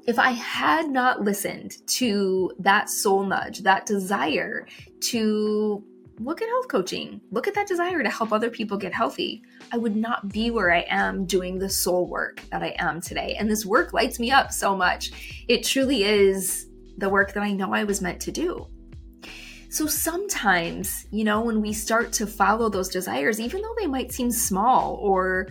If 0.07 0.17
I 0.17 0.29
had 0.29 0.89
not 0.89 1.23
listened 1.23 1.85
to 1.87 2.53
that 2.59 2.89
soul 2.89 3.25
nudge, 3.25 3.59
that 3.63 3.85
desire 3.85 4.65
to 5.01 5.83
look 6.19 6.41
at 6.41 6.47
health 6.47 6.69
coaching, 6.69 7.19
look 7.29 7.45
at 7.45 7.53
that 7.55 7.67
desire 7.67 8.01
to 8.01 8.09
help 8.09 8.31
other 8.31 8.49
people 8.49 8.77
get 8.77 8.93
healthy, 8.93 9.43
I 9.73 9.77
would 9.77 9.97
not 9.97 10.29
be 10.29 10.49
where 10.49 10.73
I 10.73 10.85
am 10.87 11.25
doing 11.25 11.59
the 11.59 11.69
soul 11.69 12.07
work 12.07 12.41
that 12.51 12.63
I 12.63 12.73
am 12.79 13.01
today. 13.01 13.35
And 13.37 13.51
this 13.51 13.65
work 13.65 13.91
lights 13.91 14.17
me 14.17 14.31
up 14.31 14.53
so 14.53 14.77
much. 14.77 15.11
It 15.49 15.65
truly 15.65 16.03
is 16.03 16.67
the 16.97 17.09
work 17.09 17.33
that 17.33 17.43
I 17.43 17.51
know 17.51 17.73
I 17.73 17.83
was 17.83 18.01
meant 18.01 18.21
to 18.21 18.31
do. 18.31 18.65
So 19.69 19.85
sometimes, 19.87 21.05
you 21.11 21.25
know, 21.25 21.41
when 21.41 21.61
we 21.61 21.73
start 21.73 22.13
to 22.13 22.25
follow 22.25 22.69
those 22.69 22.87
desires, 22.87 23.41
even 23.41 23.61
though 23.61 23.75
they 23.77 23.87
might 23.87 24.13
seem 24.13 24.31
small 24.31 24.95
or 25.01 25.49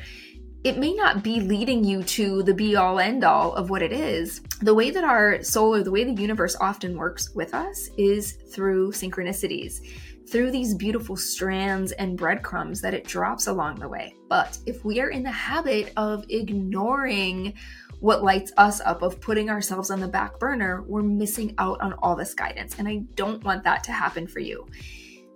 it 0.66 0.78
may 0.78 0.92
not 0.92 1.22
be 1.22 1.38
leading 1.38 1.84
you 1.84 2.02
to 2.02 2.42
the 2.42 2.52
be 2.52 2.74
all 2.74 2.98
end 2.98 3.22
all 3.22 3.54
of 3.54 3.70
what 3.70 3.82
it 3.82 3.92
is. 3.92 4.40
The 4.62 4.74
way 4.74 4.90
that 4.90 5.04
our 5.04 5.40
soul 5.40 5.76
or 5.76 5.84
the 5.84 5.92
way 5.92 6.02
the 6.02 6.20
universe 6.20 6.56
often 6.60 6.98
works 6.98 7.30
with 7.36 7.54
us 7.54 7.88
is 7.96 8.32
through 8.52 8.90
synchronicities 8.90 9.80
through 10.28 10.50
these 10.50 10.74
beautiful 10.74 11.14
strands 11.14 11.92
and 11.92 12.18
breadcrumbs 12.18 12.80
that 12.80 12.92
it 12.92 13.04
drops 13.04 13.46
along 13.46 13.76
the 13.76 13.88
way. 13.88 14.12
But 14.28 14.58
if 14.66 14.84
we 14.84 14.98
are 14.98 15.10
in 15.10 15.22
the 15.22 15.30
habit 15.30 15.92
of 15.96 16.24
ignoring 16.28 17.54
what 18.00 18.24
lights 18.24 18.50
us 18.56 18.80
up, 18.80 19.02
of 19.02 19.20
putting 19.20 19.50
ourselves 19.50 19.88
on 19.92 20.00
the 20.00 20.08
back 20.08 20.40
burner, 20.40 20.82
we're 20.82 21.04
missing 21.04 21.54
out 21.58 21.80
on 21.80 21.92
all 22.02 22.16
this 22.16 22.34
guidance. 22.34 22.74
And 22.80 22.88
I 22.88 23.04
don't 23.14 23.44
want 23.44 23.62
that 23.62 23.84
to 23.84 23.92
happen 23.92 24.26
for 24.26 24.40
you. 24.40 24.66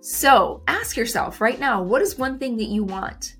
So 0.01 0.61
ask 0.67 0.97
yourself 0.97 1.39
right 1.39 1.57
now 1.57 1.81
what 1.81 2.01
is 2.01 2.17
one 2.17 2.37
thing 2.37 2.57
that 2.57 2.67
you 2.67 2.83
want? 2.83 3.37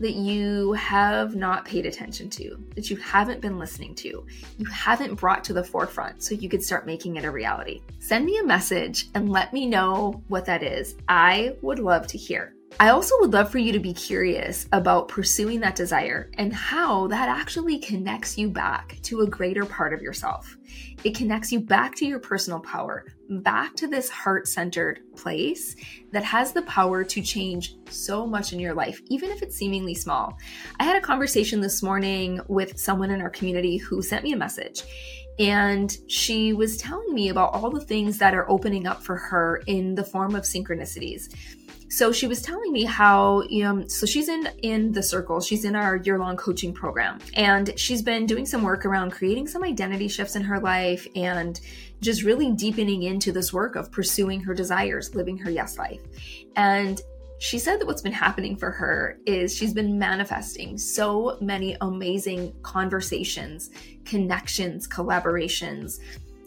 That 0.00 0.14
you 0.14 0.72
have 0.72 1.36
not 1.36 1.64
paid 1.64 1.86
attention 1.86 2.28
to, 2.30 2.58
that 2.74 2.90
you 2.90 2.96
haven't 2.96 3.40
been 3.40 3.58
listening 3.58 3.94
to, 3.96 4.26
you 4.58 4.66
haven't 4.66 5.14
brought 5.14 5.44
to 5.44 5.52
the 5.52 5.64
forefront 5.64 6.22
so 6.22 6.34
you 6.34 6.48
could 6.48 6.62
start 6.62 6.86
making 6.86 7.16
it 7.16 7.24
a 7.24 7.30
reality. 7.30 7.80
Send 8.00 8.24
me 8.24 8.38
a 8.38 8.44
message 8.44 9.08
and 9.14 9.30
let 9.30 9.52
me 9.52 9.66
know 9.66 10.22
what 10.28 10.44
that 10.46 10.62
is. 10.62 10.96
I 11.08 11.56
would 11.62 11.78
love 11.78 12.06
to 12.08 12.18
hear. 12.18 12.54
I 12.80 12.88
also 12.88 13.14
would 13.20 13.32
love 13.32 13.52
for 13.52 13.58
you 13.58 13.72
to 13.72 13.78
be 13.78 13.92
curious 13.92 14.66
about 14.72 15.06
pursuing 15.06 15.60
that 15.60 15.76
desire 15.76 16.30
and 16.38 16.52
how 16.52 17.06
that 17.06 17.28
actually 17.28 17.78
connects 17.78 18.36
you 18.36 18.50
back 18.50 18.98
to 19.02 19.20
a 19.20 19.28
greater 19.28 19.64
part 19.64 19.94
of 19.94 20.02
yourself. 20.02 20.56
It 21.04 21.14
connects 21.14 21.52
you 21.52 21.60
back 21.60 21.94
to 21.96 22.06
your 22.06 22.18
personal 22.18 22.58
power, 22.58 23.06
back 23.30 23.76
to 23.76 23.86
this 23.86 24.10
heart 24.10 24.48
centered 24.48 25.00
place 25.14 25.76
that 26.10 26.24
has 26.24 26.52
the 26.52 26.62
power 26.62 27.04
to 27.04 27.22
change 27.22 27.76
so 27.90 28.26
much 28.26 28.52
in 28.52 28.58
your 28.58 28.74
life, 28.74 29.00
even 29.06 29.30
if 29.30 29.40
it's 29.40 29.56
seemingly 29.56 29.94
small. 29.94 30.36
I 30.80 30.84
had 30.84 30.96
a 30.96 31.06
conversation 31.06 31.60
this 31.60 31.80
morning 31.80 32.40
with 32.48 32.78
someone 32.78 33.12
in 33.12 33.22
our 33.22 33.30
community 33.30 33.76
who 33.76 34.02
sent 34.02 34.24
me 34.24 34.32
a 34.32 34.36
message. 34.36 34.82
And 35.38 35.96
she 36.08 36.52
was 36.52 36.76
telling 36.76 37.12
me 37.12 37.28
about 37.28 37.54
all 37.54 37.70
the 37.70 37.80
things 37.80 38.18
that 38.18 38.34
are 38.34 38.48
opening 38.48 38.86
up 38.86 39.02
for 39.02 39.16
her 39.16 39.62
in 39.66 39.94
the 39.94 40.04
form 40.04 40.34
of 40.34 40.42
synchronicities 40.42 41.34
so 41.94 42.10
she 42.10 42.26
was 42.26 42.42
telling 42.42 42.72
me 42.72 42.84
how 42.84 43.44
so 43.86 44.04
she's 44.04 44.28
in 44.28 44.48
in 44.62 44.90
the 44.90 45.02
circle. 45.02 45.40
She's 45.40 45.64
in 45.64 45.76
our 45.76 45.96
year-long 45.96 46.36
coaching 46.36 46.72
program. 46.72 47.20
And 47.34 47.78
she's 47.78 48.02
been 48.02 48.26
doing 48.26 48.46
some 48.46 48.62
work 48.64 48.84
around 48.84 49.12
creating 49.12 49.46
some 49.46 49.62
identity 49.62 50.08
shifts 50.08 50.34
in 50.34 50.42
her 50.42 50.58
life 50.58 51.06
and 51.14 51.60
just 52.00 52.24
really 52.24 52.50
deepening 52.50 53.04
into 53.04 53.30
this 53.30 53.52
work 53.52 53.76
of 53.76 53.92
pursuing 53.92 54.40
her 54.40 54.54
desires 54.54 55.14
living 55.14 55.38
her 55.38 55.50
yes 55.50 55.78
life. 55.78 56.00
And 56.56 57.00
she 57.38 57.60
said 57.60 57.80
that 57.80 57.86
what's 57.86 58.02
been 58.02 58.12
happening 58.12 58.56
for 58.56 58.72
her 58.72 59.18
is 59.24 59.54
she's 59.54 59.72
been 59.72 59.96
manifesting 59.96 60.76
so 60.78 61.38
many 61.40 61.76
amazing 61.80 62.54
conversations 62.62 63.70
connections 64.04 64.88
collaborations. 64.88 66.00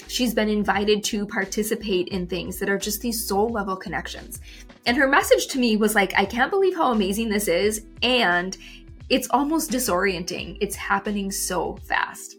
She's 0.09 0.33
been 0.33 0.47
invited 0.49 1.03
to 1.05 1.25
participate 1.25 2.07
in 2.09 2.27
things 2.27 2.59
that 2.59 2.69
are 2.69 2.77
just 2.77 3.01
these 3.01 3.27
soul 3.27 3.49
level 3.49 3.75
connections 3.75 4.39
and 4.87 4.95
her 4.95 5.07
message 5.07 5.47
to 5.47 5.59
me 5.59 5.75
was 5.75 5.95
like, 5.95 6.13
I 6.17 6.23
can't 6.25 6.49
believe 6.49 6.75
how 6.75 6.93
amazing 6.93 7.27
this 7.27 7.49
is. 7.49 7.85
And 8.01 8.57
it's 9.09 9.27
almost 9.31 9.69
disorienting. 9.69 10.57
It's 10.61 10.77
happening 10.77 11.29
so 11.29 11.75
fast. 11.83 12.37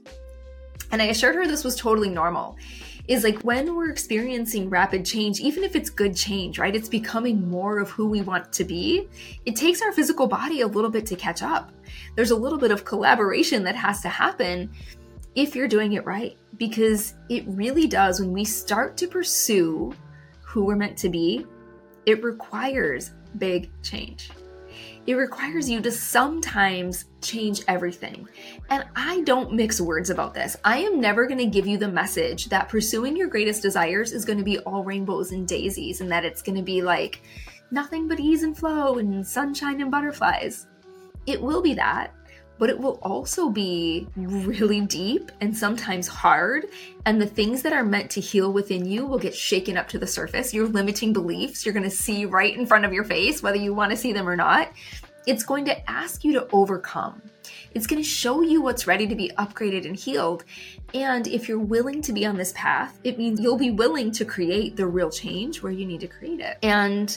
And 0.91 1.03
I 1.03 1.07
assured 1.07 1.35
her 1.35 1.47
this 1.47 1.63
was 1.63 1.77
totally 1.77 2.09
normal. 2.09 2.57
Is 3.07 3.23
like 3.23 3.41
when 3.41 3.75
we're 3.75 3.91
experiencing 3.91 4.71
rapid 4.71 5.05
change, 5.05 5.41
even 5.41 5.63
if 5.63 5.77
it's 5.77 5.91
good 5.91 6.17
change, 6.17 6.59
right? 6.59 6.75
It's 6.75 6.89
becoming 6.89 7.49
more 7.49 7.79
of 7.79 7.91
who 7.91 8.07
we 8.07 8.23
want 8.23 8.51
to 8.55 8.65
be. 8.65 9.09
It 9.45 9.55
takes 9.55 9.83
our 9.83 9.93
physical 9.93 10.27
body 10.27 10.63
a 10.63 10.67
little 10.67 10.91
bit 10.91 11.07
to 11.07 11.17
catch 11.17 11.43
up. 11.43 11.71
There's 12.17 12.33
a 12.33 12.37
little 12.37 12.59
bit 12.59 12.71
of 12.71 12.85
collaboration 12.85 13.63
that 13.65 13.77
has 13.77 14.01
to 14.03 14.09
happen 14.09 14.71
if 15.35 15.55
you're 15.55 15.69
doing 15.69 15.95
it 15.95 16.05
right. 16.07 16.37
Because 16.57 17.15
it 17.29 17.45
really 17.47 17.87
does, 17.87 18.21
when 18.21 18.33
we 18.33 18.45
start 18.45 18.97
to 18.99 19.07
pursue 19.07 19.93
who 20.43 20.65
we're 20.65 20.77
meant 20.77 20.99
to 20.99 21.09
be, 21.09 21.47
it 22.07 22.23
requires 22.23 23.13
big 23.39 23.71
change. 23.83 24.31
It 25.07 25.15
requires 25.15 25.71
you 25.71 25.81
to 25.81 25.91
sometimes 25.91 27.07
change 27.23 27.63
everything. 27.67 28.29
And 28.69 28.85
I 28.95 29.23
don't 29.23 29.55
mix 29.55 29.81
words 29.81 30.11
about 30.11 30.35
this. 30.35 30.55
I 30.65 30.79
am 30.79 31.01
never 31.01 31.27
going 31.27 31.39
to 31.39 31.47
give 31.47 31.67
you 31.67 31.79
the 31.79 31.89
message 31.89 32.51
that 32.51 32.69
pursuing 32.69 33.17
your 33.17 33.29
greatest 33.29 33.63
desires 33.63 34.13
is 34.13 34.27
going 34.27 34.37
to 34.39 34.45
be 34.45 34.59
all 34.59 34.85
rainbows 34.85 35.33
and 35.33 35.49
daisies 35.49 36.03
and 36.03 36.11
that 36.13 36.27
it's 36.27 36.43
going 36.43 36.57
to 36.57 36.63
be 36.63 36.83
like 36.83 37.23
nothing 37.71 38.07
but 38.07 38.21
ease 38.21 38.43
and 38.43 38.57
flow 38.57 38.99
and 38.99 39.27
sunshine 39.27 39.81
and 39.81 39.91
butterflies. 39.91 40.67
It 41.27 41.41
will 41.41 41.63
be 41.63 41.73
that, 41.75 42.15
but 42.59 42.69
it 42.69 42.79
will 42.79 42.99
also 43.03 43.49
be 43.49 44.07
really 44.17 44.81
deep 44.81 45.31
and 45.41 45.57
sometimes 45.57 46.09
hard. 46.09 46.67
And 47.07 47.21
the 47.21 47.27
things 47.27 47.63
that 47.63 47.73
are 47.73 47.85
meant 47.85 48.11
to 48.13 48.21
heal 48.21 48.53
within 48.53 48.85
you 48.85 49.07
will 49.07 49.19
get 49.19 49.35
shaken 49.35 49.77
up 49.77 49.89
to 49.89 49.99
the 49.99 50.07
surface. 50.07 50.53
Your 50.53 50.67
limiting 50.67 51.13
beliefs, 51.13 51.65
you're 51.65 51.73
going 51.73 51.85
to 51.85 51.91
see 51.91 52.25
right 52.25 52.57
in 52.57 52.67
front 52.67 52.85
of 52.85 52.93
your 52.93 53.05
face, 53.05 53.43
whether 53.43 53.57
you 53.57 53.73
want 53.73 53.91
to 53.93 53.97
see 53.97 54.13
them 54.13 54.29
or 54.29 54.37
not. 54.37 54.73
It's 55.27 55.45
going 55.45 55.67
to 55.67 55.91
ask 55.91 56.25
you 56.25 56.33
to 56.35 56.49
overcome. 56.53 57.21
It's 57.75 57.87
going 57.87 58.03
to 58.03 58.09
show 58.09 58.41
you 58.41 58.63
what's 58.63 58.87
ready 58.87 59.07
to 59.07 59.15
be 59.15 59.31
upgraded 59.39 59.85
and 59.87 59.95
healed. 59.95 60.45
And 60.95 61.27
if 61.27 61.49
you're 61.49 61.59
willing 61.59 62.01
to 62.03 62.13
be 62.13 62.25
on 62.25 62.37
this 62.37 62.53
path, 62.57 62.99
it 63.05 63.19
means 63.19 63.39
you'll 63.39 63.59
be 63.59 63.71
willing 63.71 64.11
to 64.13 64.25
create 64.25 64.77
the 64.77 64.87
real 64.87 65.11
change 65.11 65.63
where 65.63 65.73
you 65.73 65.85
need 65.85 66.01
to 66.01 66.07
create 66.07 66.41
it. 66.41 66.57
And 66.63 67.17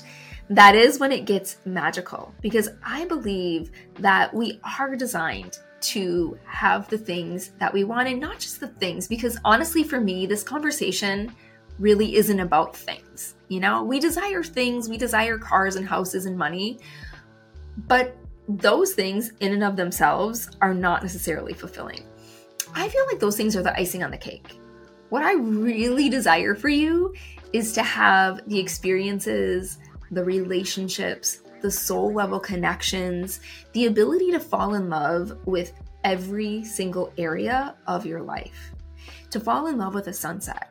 that 0.51 0.75
is 0.75 1.00
when 1.00 1.12
it 1.12 1.25
gets 1.25 1.58
magical 1.65 2.34
because 2.41 2.70
I 2.86 3.05
believe 3.05 3.72
that 4.00 4.34
we 4.34 4.60
are 4.77 4.96
designed 4.96 5.58
to 5.81 6.38
have 6.46 6.88
the 6.89 6.98
things 6.98 7.51
that 7.60 7.74
we 7.74 7.84
want 7.86 8.08
and 8.08 8.20
not 8.20 8.38
just 8.38 8.60
the 8.60 8.67
things 8.67 9.08
because 9.08 9.38
honestly 9.46 9.84
for 9.84 10.00
me 10.00 10.25
this 10.25 10.43
conversation 10.43 11.34
really 11.79 12.15
isn't 12.15 12.39
about 12.39 12.75
things. 12.75 13.36
You 13.48 13.60
know, 13.60 13.84
we 13.84 14.00
desire 14.00 14.43
things, 14.43 14.88
we 14.88 14.98
desire 14.98 15.38
cars 15.38 15.75
and 15.75 15.88
houses 15.88 16.25
and 16.25 16.38
money, 16.38 16.79
but 17.88 18.15
those 18.48 18.93
things 18.93 19.31
in 19.39 19.53
and 19.53 19.63
of 19.63 19.75
themselves 19.75 20.50
are 20.62 20.74
not 20.74 21.01
necessarily 21.01 21.53
fulfilling. 21.53 22.03
I 22.75 22.88
feel 22.89 23.05
like 23.08 23.20
those 23.20 23.38
things 23.38 23.55
are 23.55 23.63
the 23.63 23.77
icing 23.77 24.03
on 24.03 24.12
the 24.12 24.17
cake. 24.17 24.55
What 25.10 25.24
I 25.24 25.34
really 25.34 26.10
desire 26.10 26.55
for 26.55 26.70
you 26.70 27.13
is 27.51 27.74
to 27.74 27.84
have 27.84 28.48
the 28.48 28.60
experiences, 28.60 29.77
the 30.12 30.24
relationships, 30.24 31.41
the 31.62 31.72
soul 31.72 32.13
level 32.13 32.39
connections, 32.39 33.39
the 33.74 33.86
ability 33.86 34.32
to 34.32 34.39
fall 34.39 34.75
in 34.75 34.89
love 34.89 35.38
with 35.46 35.74
every 36.03 36.63
single 36.63 37.13
area 37.18 37.75
of 37.88 38.06
your 38.06 38.22
life, 38.22 38.72
to 39.30 39.39
fall 39.39 39.68
in 39.68 39.77
love 39.77 39.94
with 39.94 40.08
a 40.08 40.13
sunset, 40.13 40.70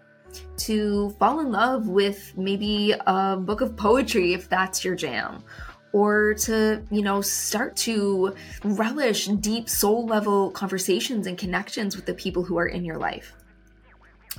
to 0.58 1.10
fall 1.18 1.40
in 1.40 1.50
love 1.50 1.88
with 1.88 2.36
maybe 2.36 2.94
a 3.06 3.36
book 3.36 3.60
of 3.60 3.76
poetry 3.76 4.34
if 4.34 4.48
that's 4.48 4.84
your 4.84 4.94
jam. 4.94 5.42
Or 5.92 6.34
to, 6.34 6.84
you 6.92 7.02
know, 7.02 7.20
start 7.20 7.74
to 7.78 8.36
relish 8.62 9.26
deep 9.26 9.68
soul 9.68 10.06
level 10.06 10.52
conversations 10.52 11.26
and 11.26 11.36
connections 11.36 11.96
with 11.96 12.06
the 12.06 12.14
people 12.14 12.44
who 12.44 12.56
are 12.58 12.68
in 12.68 12.84
your 12.84 12.96
life 12.96 13.34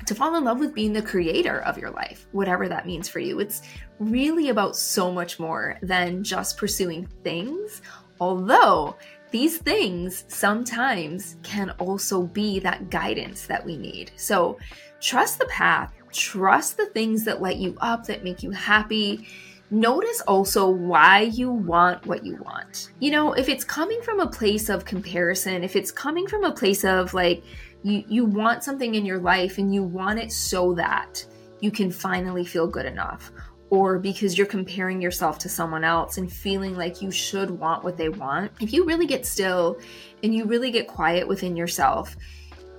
to 0.06 0.16
fall 0.16 0.36
in 0.36 0.44
love 0.44 0.60
with 0.60 0.74
being 0.74 0.94
the 0.94 1.02
creator 1.02 1.62
of 1.62 1.78
your 1.78 1.92
life, 1.92 2.28
whatever 2.32 2.68
that 2.68 2.86
means 2.86 3.08
for 3.08 3.20
you. 3.20 3.40
It's 3.40 3.62
really 4.00 4.50
about 4.50 4.76
so 4.76 5.12
much 5.12 5.40
more 5.40 5.78
than 5.82 6.24
just 6.24 6.58
pursuing 6.58 7.08
things. 7.24 7.82
Although 8.20 8.96
these 9.32 9.58
things 9.58 10.26
sometimes 10.28 11.38
can 11.44 11.72
also 11.80 12.24
be 12.24 12.60
that 12.60 12.90
guidance 12.90 13.46
that 13.48 13.66
we 13.66 13.78
need. 13.78 14.12
So 14.16 14.58
trust 15.00 15.40
the 15.40 15.46
path, 15.46 15.94
trust 16.12 16.78
the 16.78 16.88
things 16.88 17.24
that 17.26 17.42
light 17.42 17.58
you 17.58 17.78
up, 17.80 18.06
that 18.08 18.24
make 18.24 18.44
you 18.44 18.52
happy. 18.52 19.28
Notice 19.74 20.20
also 20.28 20.70
why 20.70 21.22
you 21.22 21.50
want 21.50 22.06
what 22.06 22.26
you 22.26 22.36
want. 22.44 22.92
You 23.00 23.12
know, 23.12 23.32
if 23.32 23.48
it's 23.48 23.64
coming 23.64 24.02
from 24.02 24.20
a 24.20 24.28
place 24.28 24.68
of 24.68 24.84
comparison, 24.84 25.64
if 25.64 25.78
it's 25.78 25.92
coming 25.92 26.28
from 26.28 26.44
a 26.44 26.52
place 26.52 26.84
of 26.84 27.14
like, 27.14 27.42
you, 27.84 28.04
you 28.08 28.26
want 28.26 28.64
something 28.64 28.96
in 28.96 29.06
your 29.06 29.20
life 29.20 29.58
and 29.58 29.74
you 29.74 29.84
want 29.84 30.20
it 30.20 30.32
so 30.32 30.74
that 30.76 31.26
you 31.60 31.72
can 31.72 31.92
finally 31.92 32.46
feel 32.46 32.68
good 32.68 32.86
enough 32.86 33.32
or 33.72 34.00
because 34.00 34.38
you're 34.38 34.46
comparing 34.46 35.02
yourself 35.02 35.40
to 35.40 35.50
someone 35.50 35.86
else 35.86 36.18
and 36.18 36.32
feeling 36.32 36.76
like 36.76 37.02
you 37.02 37.10
should 37.10 37.50
want 37.50 37.84
what 37.84 37.98
they 37.98 38.10
want, 38.10 38.52
if 38.60 38.74
you 38.74 38.86
really 38.86 39.08
get 39.08 39.26
still 39.26 39.80
and 40.24 40.36
you 40.36 40.44
really 40.44 40.72
get 40.72 40.88
quiet 40.88 41.26
within 41.26 41.56
yourself, 41.56 42.18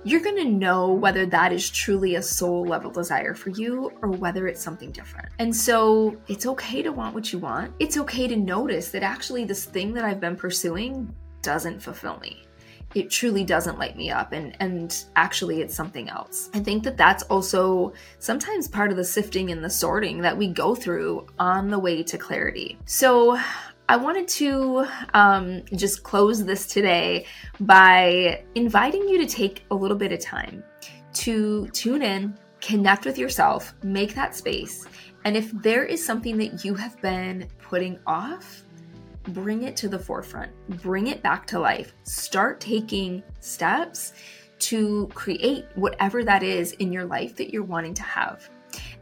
you're 0.03 0.21
going 0.21 0.35
to 0.35 0.45
know 0.45 0.93
whether 0.93 1.25
that 1.25 1.51
is 1.51 1.69
truly 1.69 2.15
a 2.15 2.21
soul 2.21 2.63
level 2.65 2.91
desire 2.91 3.33
for 3.33 3.49
you 3.49 3.91
or 4.03 4.09
whether 4.09 4.47
it's 4.47 4.61
something 4.61 4.91
different. 4.91 5.29
And 5.39 5.55
so 5.55 6.15
it's 6.27 6.45
okay 6.45 6.83
to 6.83 6.91
want 6.91 7.15
what 7.15 7.33
you 7.33 7.39
want. 7.39 7.73
It's 7.79 7.97
okay 7.97 8.27
to 8.27 8.35
notice 8.35 8.91
that 8.91 9.01
actually 9.01 9.45
this 9.45 9.65
thing 9.65 9.93
that 9.93 10.05
I've 10.05 10.19
been 10.19 10.35
pursuing 10.35 11.15
doesn't 11.41 11.81
fulfill 11.81 12.19
me 12.19 12.43
it 12.95 13.09
truly 13.09 13.43
doesn't 13.43 13.79
light 13.79 13.97
me 13.97 14.09
up 14.09 14.31
and 14.31 14.55
and 14.59 15.05
actually 15.15 15.61
it's 15.61 15.75
something 15.75 16.09
else 16.09 16.49
i 16.53 16.59
think 16.59 16.83
that 16.83 16.97
that's 16.97 17.23
also 17.23 17.93
sometimes 18.19 18.67
part 18.67 18.91
of 18.91 18.97
the 18.97 19.03
sifting 19.03 19.51
and 19.51 19.63
the 19.63 19.69
sorting 19.69 20.19
that 20.19 20.37
we 20.37 20.47
go 20.47 20.75
through 20.75 21.25
on 21.39 21.69
the 21.69 21.79
way 21.79 22.03
to 22.03 22.17
clarity 22.17 22.77
so 22.85 23.37
I 23.89 23.97
wanted 23.97 24.29
to 24.29 24.85
um, 25.13 25.63
just 25.75 26.03
close 26.03 26.43
this 26.43 26.67
today 26.67 27.25
by 27.59 28.43
inviting 28.55 29.07
you 29.09 29.17
to 29.19 29.25
take 29.25 29.65
a 29.71 29.75
little 29.75 29.97
bit 29.97 30.13
of 30.13 30.21
time 30.21 30.63
to 31.13 31.67
tune 31.67 32.01
in, 32.01 32.37
connect 32.61 33.05
with 33.05 33.17
yourself, 33.17 33.73
make 33.83 34.15
that 34.15 34.35
space. 34.35 34.87
And 35.25 35.35
if 35.35 35.51
there 35.51 35.83
is 35.83 36.03
something 36.03 36.37
that 36.37 36.63
you 36.63 36.75
have 36.75 36.99
been 37.01 37.47
putting 37.61 37.99
off, 38.07 38.62
bring 39.29 39.63
it 39.63 39.75
to 39.77 39.87
the 39.87 39.99
forefront, 39.99 40.51
bring 40.81 41.07
it 41.07 41.21
back 41.21 41.47
to 41.47 41.59
life. 41.59 41.93
Start 42.03 42.59
taking 42.59 43.23
steps 43.39 44.13
to 44.59 45.07
create 45.13 45.65
whatever 45.75 46.23
that 46.23 46.43
is 46.43 46.71
in 46.73 46.91
your 46.93 47.05
life 47.05 47.35
that 47.35 47.51
you're 47.51 47.63
wanting 47.63 47.93
to 47.93 48.03
have. 48.03 48.49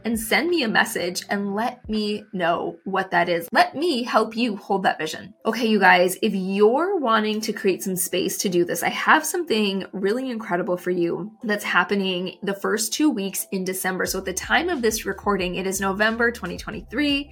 And 0.04 0.18
send 0.18 0.50
me 0.50 0.64
a 0.64 0.68
message 0.68 1.24
and 1.30 1.54
let 1.54 1.88
me 1.88 2.24
know 2.32 2.76
what 2.84 3.10
that 3.12 3.28
is. 3.28 3.48
Let 3.52 3.76
me 3.76 4.02
help 4.02 4.36
you 4.36 4.56
hold 4.56 4.82
that 4.82 4.98
vision. 4.98 5.32
Okay, 5.46 5.66
you 5.66 5.78
guys, 5.78 6.18
if 6.20 6.34
you're 6.34 6.98
wanting 6.98 7.40
to 7.42 7.52
create 7.52 7.82
some 7.82 7.96
space 7.96 8.36
to 8.38 8.48
do 8.48 8.64
this, 8.64 8.82
I 8.82 8.88
have 8.88 9.24
something 9.24 9.84
really 9.92 10.28
incredible 10.28 10.76
for 10.76 10.90
you 10.90 11.30
that's 11.44 11.64
happening 11.64 12.38
the 12.42 12.54
first 12.54 12.92
two 12.92 13.10
weeks 13.10 13.46
in 13.52 13.64
December. 13.64 14.04
So 14.06 14.18
at 14.18 14.24
the 14.24 14.32
time 14.32 14.68
of 14.68 14.82
this 14.82 15.06
recording, 15.06 15.54
it 15.54 15.66
is 15.66 15.80
November 15.80 16.32
2023 16.32 17.30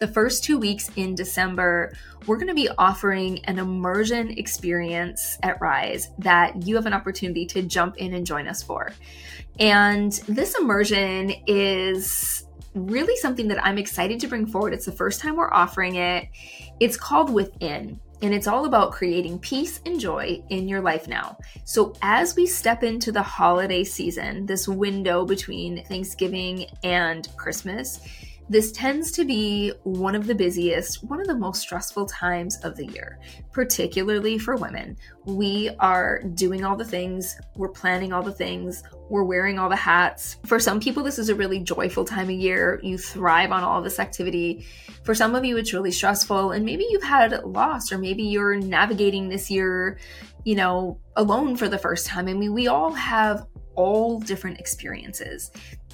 the 0.00 0.08
first 0.08 0.44
two 0.44 0.58
weeks 0.58 0.90
in 0.96 1.14
December, 1.14 1.92
we're 2.26 2.36
going 2.36 2.48
to 2.48 2.54
be 2.54 2.68
offering 2.78 3.44
an 3.46 3.58
immersion 3.58 4.30
experience 4.30 5.38
at 5.42 5.60
Rise 5.60 6.10
that 6.18 6.66
you 6.66 6.76
have 6.76 6.86
an 6.86 6.92
opportunity 6.92 7.46
to 7.46 7.62
jump 7.62 7.96
in 7.96 8.14
and 8.14 8.24
join 8.24 8.46
us 8.46 8.62
for. 8.62 8.92
And 9.58 10.12
this 10.28 10.56
immersion 10.58 11.32
is 11.46 12.44
really 12.74 13.16
something 13.16 13.48
that 13.48 13.64
I'm 13.64 13.78
excited 13.78 14.20
to 14.20 14.28
bring 14.28 14.46
forward. 14.46 14.72
It's 14.72 14.86
the 14.86 14.92
first 14.92 15.20
time 15.20 15.36
we're 15.36 15.52
offering 15.52 15.96
it. 15.96 16.28
It's 16.80 16.96
called 16.96 17.32
Within. 17.32 18.00
And 18.20 18.34
it's 18.34 18.48
all 18.48 18.64
about 18.64 18.90
creating 18.90 19.38
peace 19.38 19.80
and 19.86 20.00
joy 20.00 20.42
in 20.48 20.66
your 20.66 20.80
life 20.80 21.06
now. 21.06 21.38
So, 21.64 21.94
as 22.02 22.34
we 22.34 22.46
step 22.46 22.82
into 22.82 23.12
the 23.12 23.22
holiday 23.22 23.84
season, 23.84 24.44
this 24.44 24.66
window 24.66 25.24
between 25.24 25.84
Thanksgiving 25.84 26.66
and 26.82 27.28
Christmas, 27.36 28.00
this 28.48 28.72
tends 28.72 29.12
to 29.12 29.24
be 29.24 29.72
one 29.82 30.14
of 30.14 30.26
the 30.26 30.34
busiest, 30.34 31.04
one 31.04 31.20
of 31.20 31.26
the 31.26 31.36
most 31.36 31.60
stressful 31.60 32.06
times 32.06 32.56
of 32.64 32.76
the 32.76 32.86
year, 32.86 33.18
particularly 33.52 34.38
for 34.38 34.56
women. 34.56 34.96
We 35.26 35.70
are 35.80 36.22
doing 36.34 36.64
all 36.64 36.74
the 36.74 36.84
things, 36.84 37.36
we're 37.56 37.68
planning 37.68 38.12
all 38.12 38.22
the 38.22 38.32
things, 38.32 38.82
we're 39.10 39.24
wearing 39.24 39.58
all 39.58 39.68
the 39.68 39.76
hats. 39.76 40.36
For 40.46 40.58
some 40.58 40.80
people, 40.80 41.02
this 41.02 41.18
is 41.18 41.28
a 41.28 41.34
really 41.34 41.58
joyful 41.58 42.06
time 42.06 42.30
of 42.30 42.34
year. 42.34 42.80
You 42.82 42.96
thrive 42.96 43.52
on 43.52 43.62
all 43.62 43.82
this 43.82 43.98
activity. 43.98 44.66
For 45.04 45.14
some 45.14 45.34
of 45.34 45.44
you, 45.44 45.58
it's 45.58 45.74
really 45.74 45.92
stressful, 45.92 46.52
and 46.52 46.64
maybe 46.64 46.86
you've 46.88 47.02
had 47.02 47.44
loss, 47.44 47.92
or 47.92 47.98
maybe 47.98 48.22
you're 48.22 48.56
navigating 48.56 49.28
this 49.28 49.50
year, 49.50 49.98
you 50.44 50.54
know, 50.54 50.98
alone 51.16 51.54
for 51.54 51.68
the 51.68 51.78
first 51.78 52.06
time. 52.06 52.28
I 52.28 52.34
mean, 52.34 52.54
we 52.54 52.68
all 52.68 52.92
have 52.92 53.46
all 53.74 54.20
different 54.20 54.58
experiences, 54.58 55.50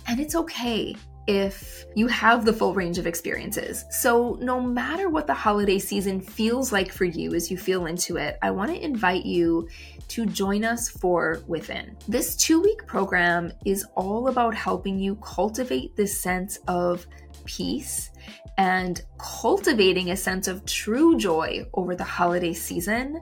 and 0.07 0.21
it's 0.21 0.37
okay 0.37 0.95
if 1.27 1.85
you 1.95 2.07
have 2.09 2.45
the 2.45 2.53
full 2.53 2.75
range 2.75 2.99
of 2.99 3.07
experiences. 3.07 3.85
So, 3.91 4.39
no 4.41 4.61
matter 4.61 5.09
what 5.09 5.27
the 5.27 5.35
holiday 5.35 5.79
season 5.79 6.21
feels 6.21 6.73
like 6.73 6.93
for 6.93 7.05
you 7.05 7.35
as 7.35 7.51
you 7.51 7.57
feel 7.57 7.87
into 7.87 8.17
it, 8.17 8.39
I 8.43 8.51
want 8.51 8.71
to 8.71 8.85
invite 8.85 9.25
you 9.25 9.69
to 10.09 10.27
join 10.27 10.65
us 10.65 10.89
for 10.89 11.43
Within. 11.47 11.97
This 12.09 12.37
two 12.37 12.61
week 12.61 12.87
program 12.87 13.53
is 13.65 13.87
all 13.97 14.29
about 14.29 14.55
helping 14.55 14.99
you 14.99 15.17
cultivate 15.17 15.97
this 15.97 16.21
sense 16.21 16.59
of 16.69 17.07
peace 17.45 18.11
and 18.57 19.03
cultivating 19.19 20.11
a 20.11 20.17
sense 20.17 20.47
of 20.47 20.65
true 20.65 21.17
joy 21.17 21.67
over 21.75 21.97
the 21.97 22.05
holiday 22.05 22.53
season 22.53 23.21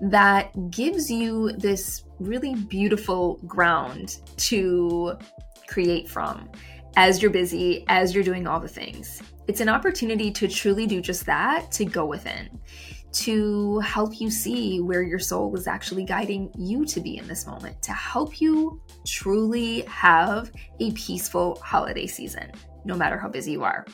that 0.00 0.70
gives 0.70 1.10
you 1.10 1.52
this 1.52 2.04
really 2.18 2.54
beautiful 2.54 3.38
ground 3.46 4.18
to 4.36 5.14
create 5.66 6.08
from 6.08 6.48
as 6.96 7.22
you're 7.22 7.30
busy, 7.30 7.84
as 7.88 8.14
you're 8.14 8.24
doing 8.24 8.46
all 8.46 8.60
the 8.60 8.68
things. 8.68 9.22
It's 9.48 9.60
an 9.60 9.68
opportunity 9.68 10.30
to 10.32 10.48
truly 10.48 10.86
do 10.86 11.00
just 11.00 11.26
that, 11.26 11.70
to 11.72 11.84
go 11.84 12.04
within, 12.04 12.60
to 13.12 13.80
help 13.80 14.20
you 14.20 14.30
see 14.30 14.80
where 14.80 15.02
your 15.02 15.18
soul 15.18 15.54
is 15.56 15.66
actually 15.66 16.04
guiding 16.04 16.50
you 16.56 16.84
to 16.86 17.00
be 17.00 17.16
in 17.16 17.26
this 17.26 17.46
moment, 17.46 17.82
to 17.82 17.92
help 17.92 18.40
you 18.40 18.80
truly 19.06 19.82
have 19.82 20.52
a 20.78 20.92
peaceful 20.92 21.60
holiday 21.64 22.06
season, 22.06 22.52
no 22.84 22.94
matter 22.94 23.18
how 23.18 23.28
busy 23.28 23.52
you 23.52 23.64
are. 23.64 23.84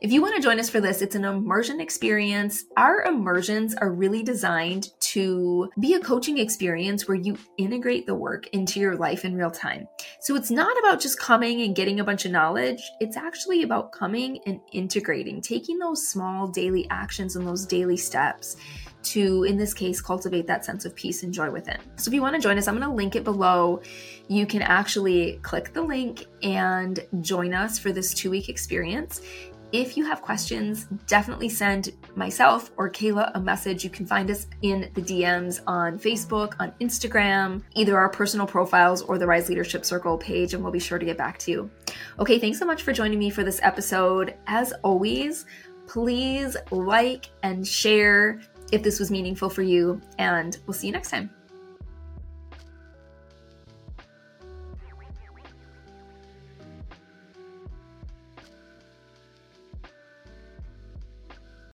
If 0.00 0.12
you 0.12 0.22
want 0.22 0.36
to 0.36 0.40
join 0.40 0.60
us 0.60 0.70
for 0.70 0.80
this, 0.80 1.02
it's 1.02 1.16
an 1.16 1.24
immersion 1.24 1.80
experience. 1.80 2.66
Our 2.76 3.02
immersions 3.02 3.74
are 3.74 3.90
really 3.90 4.22
designed 4.22 4.90
to 5.00 5.68
be 5.80 5.94
a 5.94 6.00
coaching 6.00 6.38
experience 6.38 7.08
where 7.08 7.16
you 7.16 7.36
integrate 7.56 8.06
the 8.06 8.14
work 8.14 8.46
into 8.48 8.78
your 8.78 8.94
life 8.94 9.24
in 9.24 9.34
real 9.34 9.50
time. 9.50 9.88
So 10.20 10.36
it's 10.36 10.52
not 10.52 10.78
about 10.78 11.00
just 11.00 11.18
coming 11.18 11.62
and 11.62 11.74
getting 11.74 11.98
a 11.98 12.04
bunch 12.04 12.24
of 12.26 12.30
knowledge, 12.30 12.80
it's 13.00 13.16
actually 13.16 13.64
about 13.64 13.90
coming 13.90 14.38
and 14.46 14.60
integrating, 14.72 15.40
taking 15.40 15.80
those 15.80 16.06
small 16.06 16.46
daily 16.46 16.86
actions 16.90 17.34
and 17.34 17.44
those 17.44 17.66
daily 17.66 17.96
steps 17.96 18.56
to, 19.02 19.44
in 19.44 19.56
this 19.56 19.74
case, 19.74 20.00
cultivate 20.00 20.46
that 20.46 20.64
sense 20.64 20.84
of 20.84 20.94
peace 20.94 21.24
and 21.24 21.32
joy 21.32 21.50
within. 21.50 21.78
So 21.96 22.08
if 22.08 22.14
you 22.14 22.22
want 22.22 22.36
to 22.36 22.40
join 22.40 22.56
us, 22.58 22.68
I'm 22.68 22.76
going 22.76 22.88
to 22.88 22.94
link 22.94 23.16
it 23.16 23.24
below. 23.24 23.80
You 24.28 24.46
can 24.46 24.62
actually 24.62 25.40
click 25.42 25.72
the 25.72 25.82
link 25.82 26.26
and 26.42 27.00
join 27.20 27.54
us 27.54 27.78
for 27.78 27.90
this 27.90 28.14
two 28.14 28.30
week 28.30 28.48
experience. 28.48 29.22
If 29.70 29.98
you 29.98 30.06
have 30.06 30.22
questions, 30.22 30.86
definitely 31.06 31.50
send 31.50 31.90
myself 32.16 32.70
or 32.78 32.88
Kaela 32.88 33.30
a 33.34 33.40
message. 33.40 33.84
You 33.84 33.90
can 33.90 34.06
find 34.06 34.30
us 34.30 34.46
in 34.62 34.90
the 34.94 35.02
DMs 35.02 35.60
on 35.66 35.98
Facebook, 35.98 36.54
on 36.58 36.72
Instagram, 36.80 37.62
either 37.74 37.98
our 37.98 38.08
personal 38.08 38.46
profiles 38.46 39.02
or 39.02 39.18
the 39.18 39.26
Rise 39.26 39.50
Leadership 39.50 39.84
Circle 39.84 40.16
page, 40.16 40.54
and 40.54 40.62
we'll 40.62 40.72
be 40.72 40.78
sure 40.78 40.98
to 40.98 41.04
get 41.04 41.18
back 41.18 41.38
to 41.40 41.50
you. 41.50 41.70
Okay, 42.18 42.38
thanks 42.38 42.58
so 42.58 42.64
much 42.64 42.82
for 42.82 42.94
joining 42.94 43.18
me 43.18 43.28
for 43.28 43.44
this 43.44 43.60
episode. 43.62 44.34
As 44.46 44.72
always, 44.82 45.44
please 45.86 46.56
like 46.70 47.28
and 47.42 47.66
share 47.66 48.40
if 48.72 48.82
this 48.82 48.98
was 48.98 49.10
meaningful 49.10 49.50
for 49.50 49.62
you, 49.62 50.00
and 50.18 50.56
we'll 50.66 50.74
see 50.74 50.86
you 50.86 50.92
next 50.94 51.10
time. 51.10 51.37